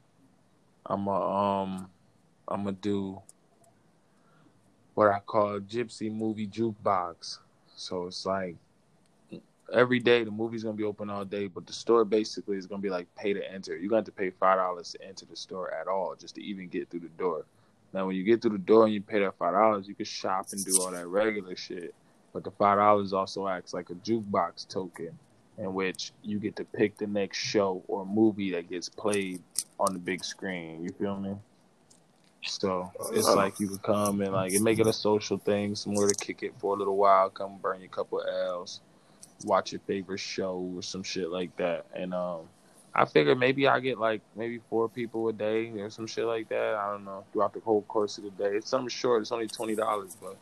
I'm 0.87 1.07
a, 1.07 1.63
um, 1.63 1.91
I'm 2.49 2.65
gonna 2.65 2.77
do 2.81 3.21
what 4.95 5.09
I 5.09 5.21
call 5.21 5.55
a 5.55 5.61
gypsy 5.61 6.13
movie 6.13 6.49
jukebox. 6.49 7.39
So 7.77 8.07
it's 8.07 8.27
like 8.27 8.57
every 9.73 9.99
day 10.01 10.25
the 10.25 10.31
movie's 10.31 10.63
gonna 10.63 10.77
be 10.77 10.85
open 10.85 11.11
all 11.11 11.25
day, 11.25 11.47
but 11.47 11.67
the 11.67 11.73
store 11.73 12.05
basically 12.05 12.57
is 12.57 12.67
gonna 12.67 12.83
be 12.83 12.91
like 12.91 13.07
pay 13.17 13.33
to 13.33 13.53
enter. 13.53 13.77
You 13.77 13.89
got 13.89 14.05
to 14.07 14.13
pay 14.13 14.31
five 14.31 14.59
dollars 14.59 14.93
to 14.93 15.03
enter 15.07 15.27
the 15.27 15.37
store 15.37 15.73
at 15.73 15.89
all, 15.89 16.15
just 16.15 16.35
to 16.37 16.43
even 16.43 16.69
get 16.69 16.91
through 16.91 17.01
the 17.01 17.09
door. 17.09 17.45
Now 17.93 18.07
when 18.07 18.17
you 18.17 18.25
get 18.25 18.41
through 18.43 18.53
the 18.53 18.59
door 18.59 18.85
and 18.85 18.95
you 18.95 19.01
pay 19.01 19.21
that 19.21 19.37
five 19.39 19.55
dollars, 19.55 19.89
you 19.89 19.95
can 19.95 20.07
shop 20.07 20.47
and 20.53 20.65
do 20.65 20.81
all 20.81 20.91
that 20.91 21.07
regular 21.07 21.57
shit. 21.57 21.95
But 22.33 22.45
the 22.45 22.51
five 22.53 22.79
dollars 22.79 23.13
also 23.13 23.49
acts 23.49 23.75
like 23.75 23.91
a 23.91 23.95
jukebox 23.95 24.69
token, 24.69 25.19
in 25.59 25.75
which 25.75 26.13
you 26.23 26.39
get 26.39 26.57
to 26.57 26.65
pick 26.65 26.97
the 26.97 27.07
next 27.07 27.39
show 27.39 27.83
or 27.89 28.07
movie 28.07 28.53
that 28.53 28.69
gets 28.71 28.89
played 28.89 29.43
on 29.79 29.93
the 29.93 29.99
big 29.99 30.25
screen. 30.25 30.83
You 30.83 30.91
feel 30.91 31.19
me? 31.19 31.35
So 32.45 32.91
it's 33.13 33.27
Uh-huh. 33.29 33.37
like 33.37 33.61
you 33.61 33.69
could 33.69 33.83
come 33.83 34.21
and 34.21 34.33
like 34.33 34.53
and 34.53 34.65
make 34.65 34.79
it 34.79 34.87
a 34.87 34.93
social 34.93 35.39
thing, 35.39 35.75
somewhere 35.75 36.09
to 36.09 36.15
kick 36.15 36.43
it 36.43 36.55
for 36.59 36.75
a 36.75 36.79
little 36.79 36.97
while, 36.97 37.31
come 37.31 37.59
burn 37.59 37.81
your 37.81 37.89
couple 37.89 38.21
of 38.21 38.27
L's, 38.29 38.81
watch 39.45 39.73
your 39.73 39.81
favorite 39.87 40.21
show 40.21 40.73
or 40.77 40.83
some 40.83 41.03
shit 41.03 41.31
like 41.31 41.57
that. 41.57 41.87
And 41.95 42.15
um 42.15 42.41
I 42.95 43.07
figured 43.07 43.39
maybe 43.39 43.67
I 43.67 43.81
get 43.81 43.99
like 43.99 44.21
maybe 44.37 44.61
four 44.69 44.89
people 44.89 45.29
a 45.29 45.33
day 45.33 45.71
or 45.79 45.89
some 45.91 46.07
shit 46.07 46.27
like 46.27 46.49
that. 46.51 46.75
I 46.75 46.91
don't 46.93 47.05
know. 47.05 47.25
Throughout 47.33 47.55
the 47.55 47.61
whole 47.61 47.83
course 47.83 48.19
of 48.19 48.25
the 48.25 48.31
day. 48.31 48.57
It's 48.57 48.69
something 48.69 48.89
short, 48.89 49.23
it's 49.23 49.33
only 49.33 49.49
twenty 49.49 49.75
dollars, 49.75 50.17
but 50.21 50.37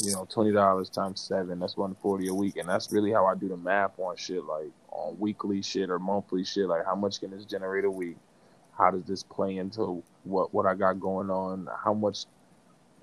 you 0.00 0.12
know, 0.12 0.26
twenty 0.30 0.52
dollars 0.52 0.88
times 0.88 1.20
seven, 1.20 1.58
that's 1.58 1.76
one 1.76 1.96
forty 2.00 2.28
a 2.28 2.34
week. 2.34 2.56
And 2.56 2.68
that's 2.68 2.92
really 2.92 3.12
how 3.12 3.26
I 3.26 3.34
do 3.34 3.48
the 3.48 3.56
math 3.56 3.98
on 3.98 4.16
shit, 4.16 4.44
like 4.44 4.70
on 4.90 5.18
weekly 5.18 5.62
shit 5.62 5.90
or 5.90 5.98
monthly 5.98 6.44
shit, 6.44 6.68
like 6.68 6.84
how 6.84 6.94
much 6.94 7.20
can 7.20 7.30
this 7.30 7.44
generate 7.44 7.84
a 7.84 7.90
week? 7.90 8.16
How 8.78 8.90
does 8.90 9.04
this 9.04 9.22
play 9.22 9.58
into 9.58 10.02
what 10.24 10.54
what 10.54 10.66
I 10.66 10.74
got 10.74 11.00
going 11.00 11.30
on? 11.30 11.68
How 11.84 11.92
much 11.92 12.26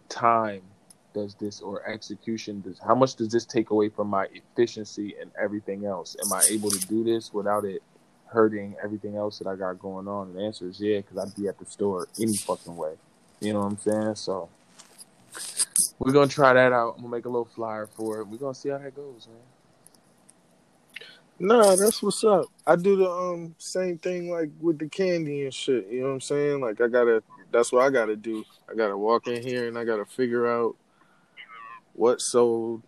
time 0.08 0.62
does 1.18 1.36
this 1.36 1.62
or 1.62 1.88
execution 1.90 2.62
does 2.62 2.80
how 2.80 2.94
much 2.94 3.16
does 3.16 3.30
this 3.30 3.46
take 3.46 3.72
away 3.72 3.90
from 3.90 4.08
my 4.08 4.28
efficiency 4.34 5.16
and 5.20 5.32
everything 5.42 5.86
else? 5.86 6.16
Am 6.24 6.32
I 6.32 6.44
able 6.52 6.70
to 6.70 6.80
do 6.88 7.04
this 7.04 7.34
without 7.34 7.66
it 7.66 7.82
hurting 8.28 8.76
everything 8.84 9.16
else 9.16 9.40
that 9.40 9.48
I 9.48 9.56
got 9.56 9.80
going 9.80 10.08
on? 10.08 10.28
And 10.28 10.38
the 10.38 10.44
answer 10.44 10.68
is 10.68 10.80
yeah, 10.80 10.98
because 10.98 11.18
I'd 11.18 11.36
be 11.36 11.48
at 11.48 11.58
the 11.58 11.66
store 11.66 12.08
any 12.22 12.38
fucking 12.38 12.76
way. 12.76 12.94
You 13.40 13.54
know 13.54 13.60
what 13.60 13.72
I'm 13.72 13.78
saying? 13.80 14.16
So 14.16 14.50
we're 16.00 16.12
gonna 16.12 16.28
try 16.28 16.54
that 16.54 16.72
out. 16.72 16.96
I'm 16.96 17.04
gonna 17.04 17.16
make 17.16 17.26
a 17.26 17.30
little 17.30 17.50
flyer 17.56 17.88
for 17.88 18.20
it. 18.20 18.28
We're 18.28 18.38
gonna 18.38 18.54
see 18.54 18.70
how 18.70 18.78
that 18.78 18.96
goes, 18.96 19.28
man. 19.28 19.42
Nah, 21.40 21.76
that's 21.76 22.02
what's 22.02 22.24
up. 22.24 22.46
I 22.66 22.76
do 22.76 22.96
the 22.96 23.10
um 23.10 23.56
same 23.58 23.98
thing 23.98 24.30
like 24.30 24.50
with 24.60 24.80
the 24.80 24.88
candy 24.88 25.44
and 25.44 25.54
shit. 25.54 25.88
You 25.90 26.02
know 26.02 26.08
what 26.08 26.14
I'm 26.14 26.22
saying? 26.22 26.62
Like 26.62 26.80
I 26.82 26.88
gotta. 26.88 27.24
That's 27.52 27.72
what 27.72 27.86
I 27.86 27.90
gotta 27.90 28.16
do. 28.16 28.44
I 28.70 28.76
gotta 28.76 28.98
walk 28.98 29.28
in 29.28 29.42
here 29.42 29.68
and 29.68 29.78
I 29.78 29.84
gotta 29.84 30.06
figure 30.06 30.48
out 30.48 30.76
what 31.98 32.22
sold, 32.22 32.84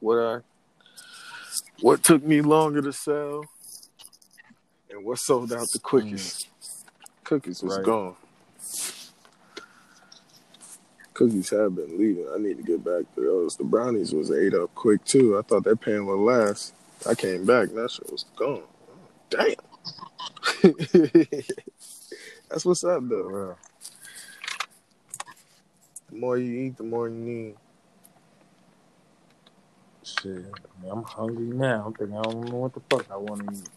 what 0.00 0.18
I, 0.18 0.40
what 1.80 2.02
took 2.02 2.22
me 2.24 2.42
longer 2.42 2.82
to 2.82 2.92
sell, 2.92 3.44
and 4.90 5.04
what 5.04 5.18
sold 5.18 5.52
out 5.52 5.66
the 5.72 5.78
quickest. 5.78 6.44
Hmm. 6.46 6.52
Cookies 7.24 7.62
was 7.62 7.76
Right. 7.76 7.84
gone. 7.86 8.16
Cookies 11.14 11.50
have 11.50 11.74
been 11.74 11.98
leaving. 11.98 12.26
I 12.32 12.38
need 12.38 12.56
to 12.58 12.62
get 12.62 12.84
back 12.84 13.12
to 13.14 13.20
those. 13.20 13.56
The 13.56 13.64
brownies 13.64 14.12
was 14.12 14.30
ate 14.30 14.54
up 14.54 14.74
quick 14.74 15.04
too. 15.04 15.36
I 15.38 15.42
thought 15.42 15.64
that 15.64 15.80
pan 15.80 16.06
would 16.06 16.18
last. 16.18 16.74
I 17.08 17.14
came 17.14 17.44
back. 17.44 17.70
That 17.70 17.90
shit 17.90 18.10
was 18.10 18.24
gone. 18.36 18.62
Damn. 19.30 19.54
That's 22.48 22.64
what's 22.64 22.84
up 22.84 23.02
though. 23.08 23.56
The 26.10 26.16
more 26.16 26.38
you 26.38 26.52
eat, 26.66 26.76
the 26.76 26.84
more 26.84 27.08
you 27.08 27.14
need. 27.16 27.56
Shit, 30.22 30.44
I'm 30.90 31.04
hungry 31.04 31.46
now. 31.46 31.84
I'm 31.86 31.94
thinking 31.94 32.16
I 32.16 32.22
don't 32.22 32.48
know 32.50 32.56
what 32.56 32.74
the 32.74 32.80
fuck 32.90 33.08
I 33.08 33.16
want 33.16 33.46
to 33.46 33.54
eat. 33.54 33.68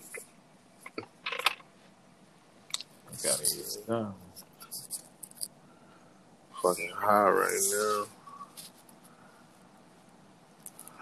I 3.08 3.12
gotta 3.24 3.44
eat 3.44 3.60
it 3.60 3.88
now. 3.88 4.16
Fucking 6.64 6.92
high 6.96 7.30
right 7.30 7.62
now. 7.72 8.06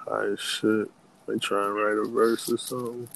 High 0.08 0.26
as 0.34 0.40
shit. 0.42 0.92
They 1.28 1.38
try 1.38 1.68
and 1.68 1.76
write 1.76 2.06
a 2.06 2.10
verse 2.10 2.52
or 2.52 2.58
something. 2.58 3.08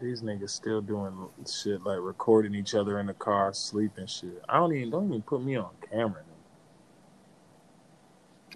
These 0.00 0.22
niggas 0.22 0.50
still 0.50 0.80
doing 0.80 1.28
shit 1.46 1.84
like 1.84 1.98
recording 2.00 2.54
each 2.54 2.74
other 2.74 2.98
in 2.98 3.06
the 3.06 3.14
car, 3.14 3.52
sleeping 3.52 4.06
shit. 4.06 4.42
I 4.48 4.56
don't 4.56 4.74
even 4.74 4.90
don't 4.90 5.08
even 5.08 5.22
put 5.22 5.44
me 5.44 5.56
on 5.56 5.70
camera. 5.92 6.22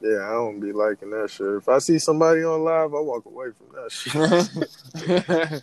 Yeah, 0.03 0.29
I 0.29 0.33
don't 0.33 0.61
be 0.61 0.73
liking 0.73 1.11
that 1.11 1.31
shit. 1.31 1.47
If 1.47 1.69
I 1.69 1.79
see 1.79 1.99
somebody 1.99 2.45
on 2.45 2.63
live, 2.65 2.95
I 2.95 3.01
walk 3.01 3.25
away 3.27 3.49
from 3.57 3.69
that 3.75 3.93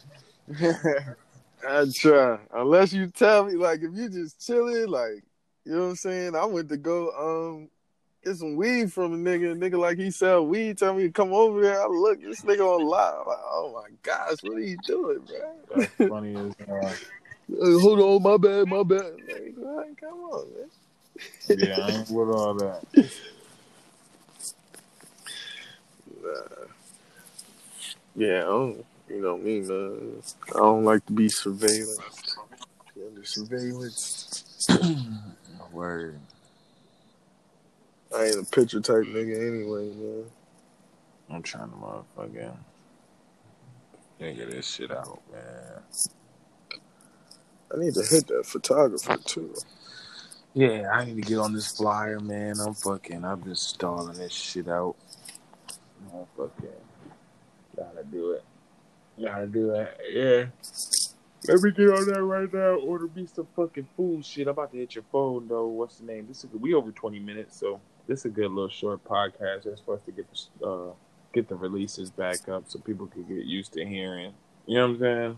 shit. 0.57 0.79
I 1.67 1.85
try. 1.93 2.39
Unless 2.53 2.93
you 2.93 3.07
tell 3.07 3.45
me, 3.45 3.53
like, 3.53 3.81
if 3.81 3.93
you 3.93 4.09
just 4.09 4.45
chilling, 4.45 4.87
like, 4.87 5.23
you 5.65 5.73
know 5.73 5.83
what 5.83 5.89
I'm 5.89 5.95
saying? 5.95 6.35
I 6.35 6.45
went 6.45 6.69
to 6.69 6.77
go 6.77 7.11
um 7.11 7.69
get 8.23 8.37
some 8.37 8.55
weed 8.55 8.91
from 8.91 9.13
a 9.13 9.17
nigga. 9.17 9.51
A 9.51 9.55
nigga 9.55 9.79
like 9.79 9.97
he 9.97 10.11
sell 10.11 10.45
weed, 10.45 10.77
tell 10.77 10.93
me 10.93 11.03
to 11.03 11.11
come 11.11 11.33
over 11.33 11.61
there. 11.61 11.81
I 11.81 11.87
look, 11.87 12.21
this 12.21 12.41
nigga 12.41 12.61
on 12.61 12.85
live. 12.87 13.27
Like, 13.27 13.37
oh 13.43 13.71
my 13.73 13.89
gosh, 14.03 14.37
what 14.43 14.57
are 14.57 14.59
you 14.59 14.77
doing, 14.77 15.19
bro? 15.19 15.37
That's 15.75 15.93
funny 16.09 16.35
as. 16.35 16.55
Uh, 16.69 17.79
hold 17.79 17.99
on, 17.99 18.23
my 18.23 18.37
bad, 18.37 18.67
my 18.67 18.83
bad. 18.83 19.13
Like, 19.57 19.97
come 19.99 20.13
on, 20.13 20.47
man. 20.53 20.69
Yeah, 21.49 21.85
I 21.85 21.91
ain't 21.91 22.09
with 22.09 22.29
all 22.29 22.53
that. 22.55 22.83
Nah. 26.23 26.40
Yeah, 28.15 28.39
I 28.39 28.41
don't, 28.41 28.85
you 29.09 29.21
know 29.21 29.37
me, 29.37 29.61
man. 29.61 30.21
I 30.53 30.57
don't 30.57 30.83
like 30.83 31.05
to 31.07 31.13
be 31.13 31.29
surveillance. 31.29 32.35
Under 32.95 33.23
surveillance. 33.25 34.67
Word. 35.71 36.19
I 38.15 38.25
ain't 38.25 38.39
a 38.39 38.51
picture 38.51 38.81
type 38.81 39.05
nigga 39.05 39.47
anyway, 39.47 39.89
man. 39.95 40.25
I'm 41.29 41.41
trying 41.41 41.69
to 41.69 41.75
motherfucking 41.77 42.57
figure 44.19 44.45
this 44.47 44.67
shit 44.67 44.91
out, 44.91 45.21
man. 45.31 45.81
I 47.73 47.77
need 47.79 47.93
to 47.93 48.03
hit 48.03 48.27
that 48.27 48.45
photographer 48.45 49.17
too. 49.23 49.55
Yeah, 50.53 50.89
I 50.91 51.05
need 51.05 51.15
to 51.15 51.21
get 51.21 51.37
on 51.37 51.53
this 51.53 51.71
flyer, 51.71 52.19
man. 52.19 52.59
I'm 52.59 52.73
fucking, 52.73 53.23
I'm 53.23 53.43
just 53.45 53.69
stalling 53.69 54.17
this 54.17 54.33
shit 54.33 54.67
out. 54.67 54.95
I'm 56.13 56.25
fucking, 56.37 56.69
gotta 57.75 58.03
do 58.03 58.31
it. 58.31 58.43
Gotta 59.21 59.47
do 59.47 59.71
it. 59.71 59.97
Yeah. 60.11 60.45
Let 61.47 61.61
me 61.63 61.71
get 61.71 61.89
on 61.89 62.05
that 62.07 62.23
right 62.23 62.53
now. 62.53 62.75
Order 62.75 63.09
me 63.15 63.25
some 63.33 63.47
fucking 63.55 63.87
food 63.97 64.25
shit. 64.25 64.47
I'm 64.47 64.51
about 64.51 64.71
to 64.73 64.77
hit 64.77 64.95
your 64.95 65.03
phone 65.11 65.47
though. 65.47 65.67
What's 65.67 65.97
the 65.97 66.05
name? 66.05 66.27
This 66.27 66.43
is 66.43 66.49
we 66.53 66.73
over 66.73 66.91
20 66.91 67.19
minutes, 67.19 67.59
so 67.59 67.81
this 68.07 68.19
is 68.19 68.25
a 68.25 68.29
good 68.29 68.51
little 68.51 68.69
short 68.69 69.03
podcast 69.03 69.63
just 69.63 69.83
for 69.85 69.95
us 69.95 70.01
to 70.05 70.11
get 70.11 70.25
the 70.59 70.67
uh, 70.67 70.91
get 71.33 71.47
the 71.49 71.55
releases 71.55 72.11
back 72.11 72.47
up 72.49 72.65
so 72.67 72.79
people 72.79 73.07
can 73.07 73.23
get 73.23 73.45
used 73.45 73.73
to 73.73 73.85
hearing. 73.85 74.33
You 74.67 74.75
know 74.77 74.87
what 74.87 74.93
I'm 74.93 74.99
saying? 74.99 75.37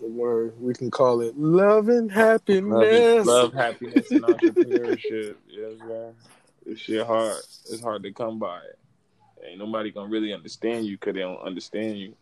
Word, 0.00 0.60
we 0.60 0.74
can 0.74 0.90
call 0.90 1.22
it 1.22 1.38
love 1.38 1.88
and 1.88 2.08
Love, 2.08 2.14
happiness. 2.14 3.26
love, 3.26 3.52
happiness, 3.54 4.10
and 4.10 4.22
entrepreneurship. 4.24 5.36
You 5.48 5.62
know 5.62 5.68
what 5.68 5.82
I'm 5.82 5.88
saying? 5.88 6.14
This 6.66 6.78
shit 6.80 7.06
hard. 7.06 7.36
It's 7.70 7.80
hard 7.80 8.02
to 8.02 8.12
come 8.12 8.38
by. 8.38 8.60
Ain't 9.46 9.58
nobody 9.58 9.90
gonna 9.90 10.08
really 10.08 10.32
understand 10.32 10.86
you 10.86 10.96
because 10.98 11.14
they 11.14 11.20
don't 11.20 11.40
understand 11.40 11.98
you. 11.98 12.14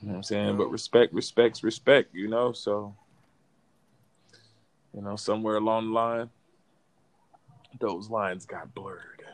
You 0.00 0.08
know 0.08 0.12
what 0.12 0.16
I'm 0.16 0.22
saying? 0.22 0.56
But 0.56 0.70
respect, 0.70 1.12
respect's 1.12 1.62
respect, 1.62 2.14
you 2.14 2.28
know? 2.28 2.52
So, 2.52 2.94
you 4.94 5.02
know, 5.02 5.16
somewhere 5.16 5.56
along 5.56 5.88
the 5.88 5.92
line, 5.92 6.30
those 7.80 8.08
lines 8.10 8.46
got 8.46 8.74
blurred. 8.74 9.24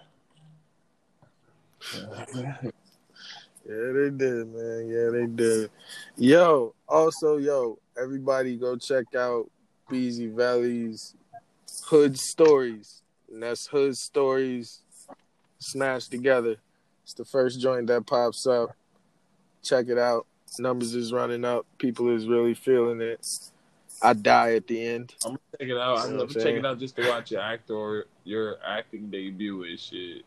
Yeah, 3.68 3.92
they 3.92 4.10
did, 4.10 4.52
man. 4.52 4.88
Yeah, 4.88 5.10
they 5.10 5.26
did. 5.26 5.70
Yo, 6.16 6.74
also, 6.88 7.36
yo, 7.36 7.78
everybody 8.00 8.56
go 8.56 8.76
check 8.76 9.14
out 9.14 9.50
Beezy 9.88 10.28
Valley's 10.28 11.14
Hood 11.84 12.18
Stories. 12.18 13.02
And 13.30 13.42
that's 13.42 13.66
Hood 13.66 13.96
Stories 13.96 14.80
smashed 15.60 16.10
together. 16.10 16.56
It's 17.04 17.14
the 17.14 17.24
first 17.24 17.60
joint 17.60 17.86
that 17.86 18.06
pops 18.06 18.46
up. 18.46 18.74
Check 19.62 19.88
it 19.88 19.98
out. 19.98 20.26
Numbers 20.58 20.94
is 20.94 21.12
running 21.12 21.44
up. 21.44 21.64
People 21.78 22.10
is 22.14 22.26
really 22.26 22.54
feeling 22.54 23.00
it. 23.00 23.26
I 24.02 24.14
die 24.14 24.54
at 24.54 24.66
the 24.66 24.84
end. 24.84 25.14
I'm 25.24 25.32
gonna 25.32 25.40
check 25.58 25.68
it 25.68 25.76
out. 25.76 25.96
You 25.96 26.02
I'm 26.02 26.26
gonna 26.26 26.34
check 26.34 26.54
it 26.54 26.66
out 26.66 26.78
just 26.78 26.96
to 26.96 27.08
watch 27.08 27.30
your 27.30 27.40
actor, 27.40 28.06
your 28.24 28.56
acting 28.66 29.10
debut 29.10 29.62
and 29.64 29.78
shit. 29.78 30.24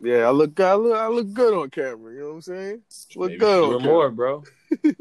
Yeah, 0.00 0.26
I 0.26 0.30
look, 0.30 0.58
I 0.58 0.74
look, 0.74 0.96
I 0.96 1.08
look 1.08 1.32
good 1.32 1.54
on 1.54 1.70
camera. 1.70 2.12
You 2.12 2.20
know 2.20 2.28
what 2.28 2.34
I'm 2.34 2.42
saying? 2.42 2.82
Look 3.16 3.30
Maybe 3.30 3.40
good 3.40 3.76
on 3.76 3.82
more, 3.82 4.10
bro. 4.10 4.44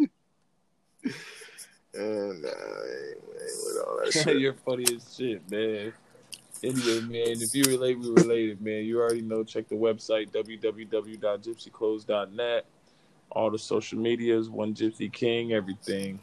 And 1.95 2.41
nah, 2.41 2.49
I 2.49 2.51
ain't, 2.51 2.51
I 2.51 2.93
ain't 3.05 3.21
with 3.27 3.83
all 3.85 3.99
that 4.03 4.11
shit. 4.23 4.39
You're 4.39 4.53
funny 4.53 4.85
as 4.95 5.15
shit, 5.15 5.49
man. 5.49 5.93
Anyway, 6.63 7.01
man, 7.01 7.41
if 7.41 7.53
you 7.53 7.63
relate, 7.65 7.99
we 7.99 8.09
related, 8.09 8.61
man. 8.61 8.85
You 8.85 9.01
already 9.01 9.21
know. 9.21 9.43
Check 9.43 9.67
the 9.67 9.75
website 9.75 10.31
www.gypsyclothes.net. 10.31 12.65
All 13.31 13.51
the 13.51 13.59
social 13.59 13.99
medias, 13.99 14.49
One 14.49 14.73
Gypsy 14.73 15.11
King, 15.11 15.51
everything. 15.51 16.21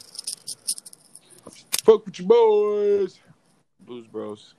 Fuck 1.85 2.07
with 2.07 2.19
your 2.19 2.29
boys, 2.29 3.21
Blus 3.81 4.07
Bro's. 4.07 4.55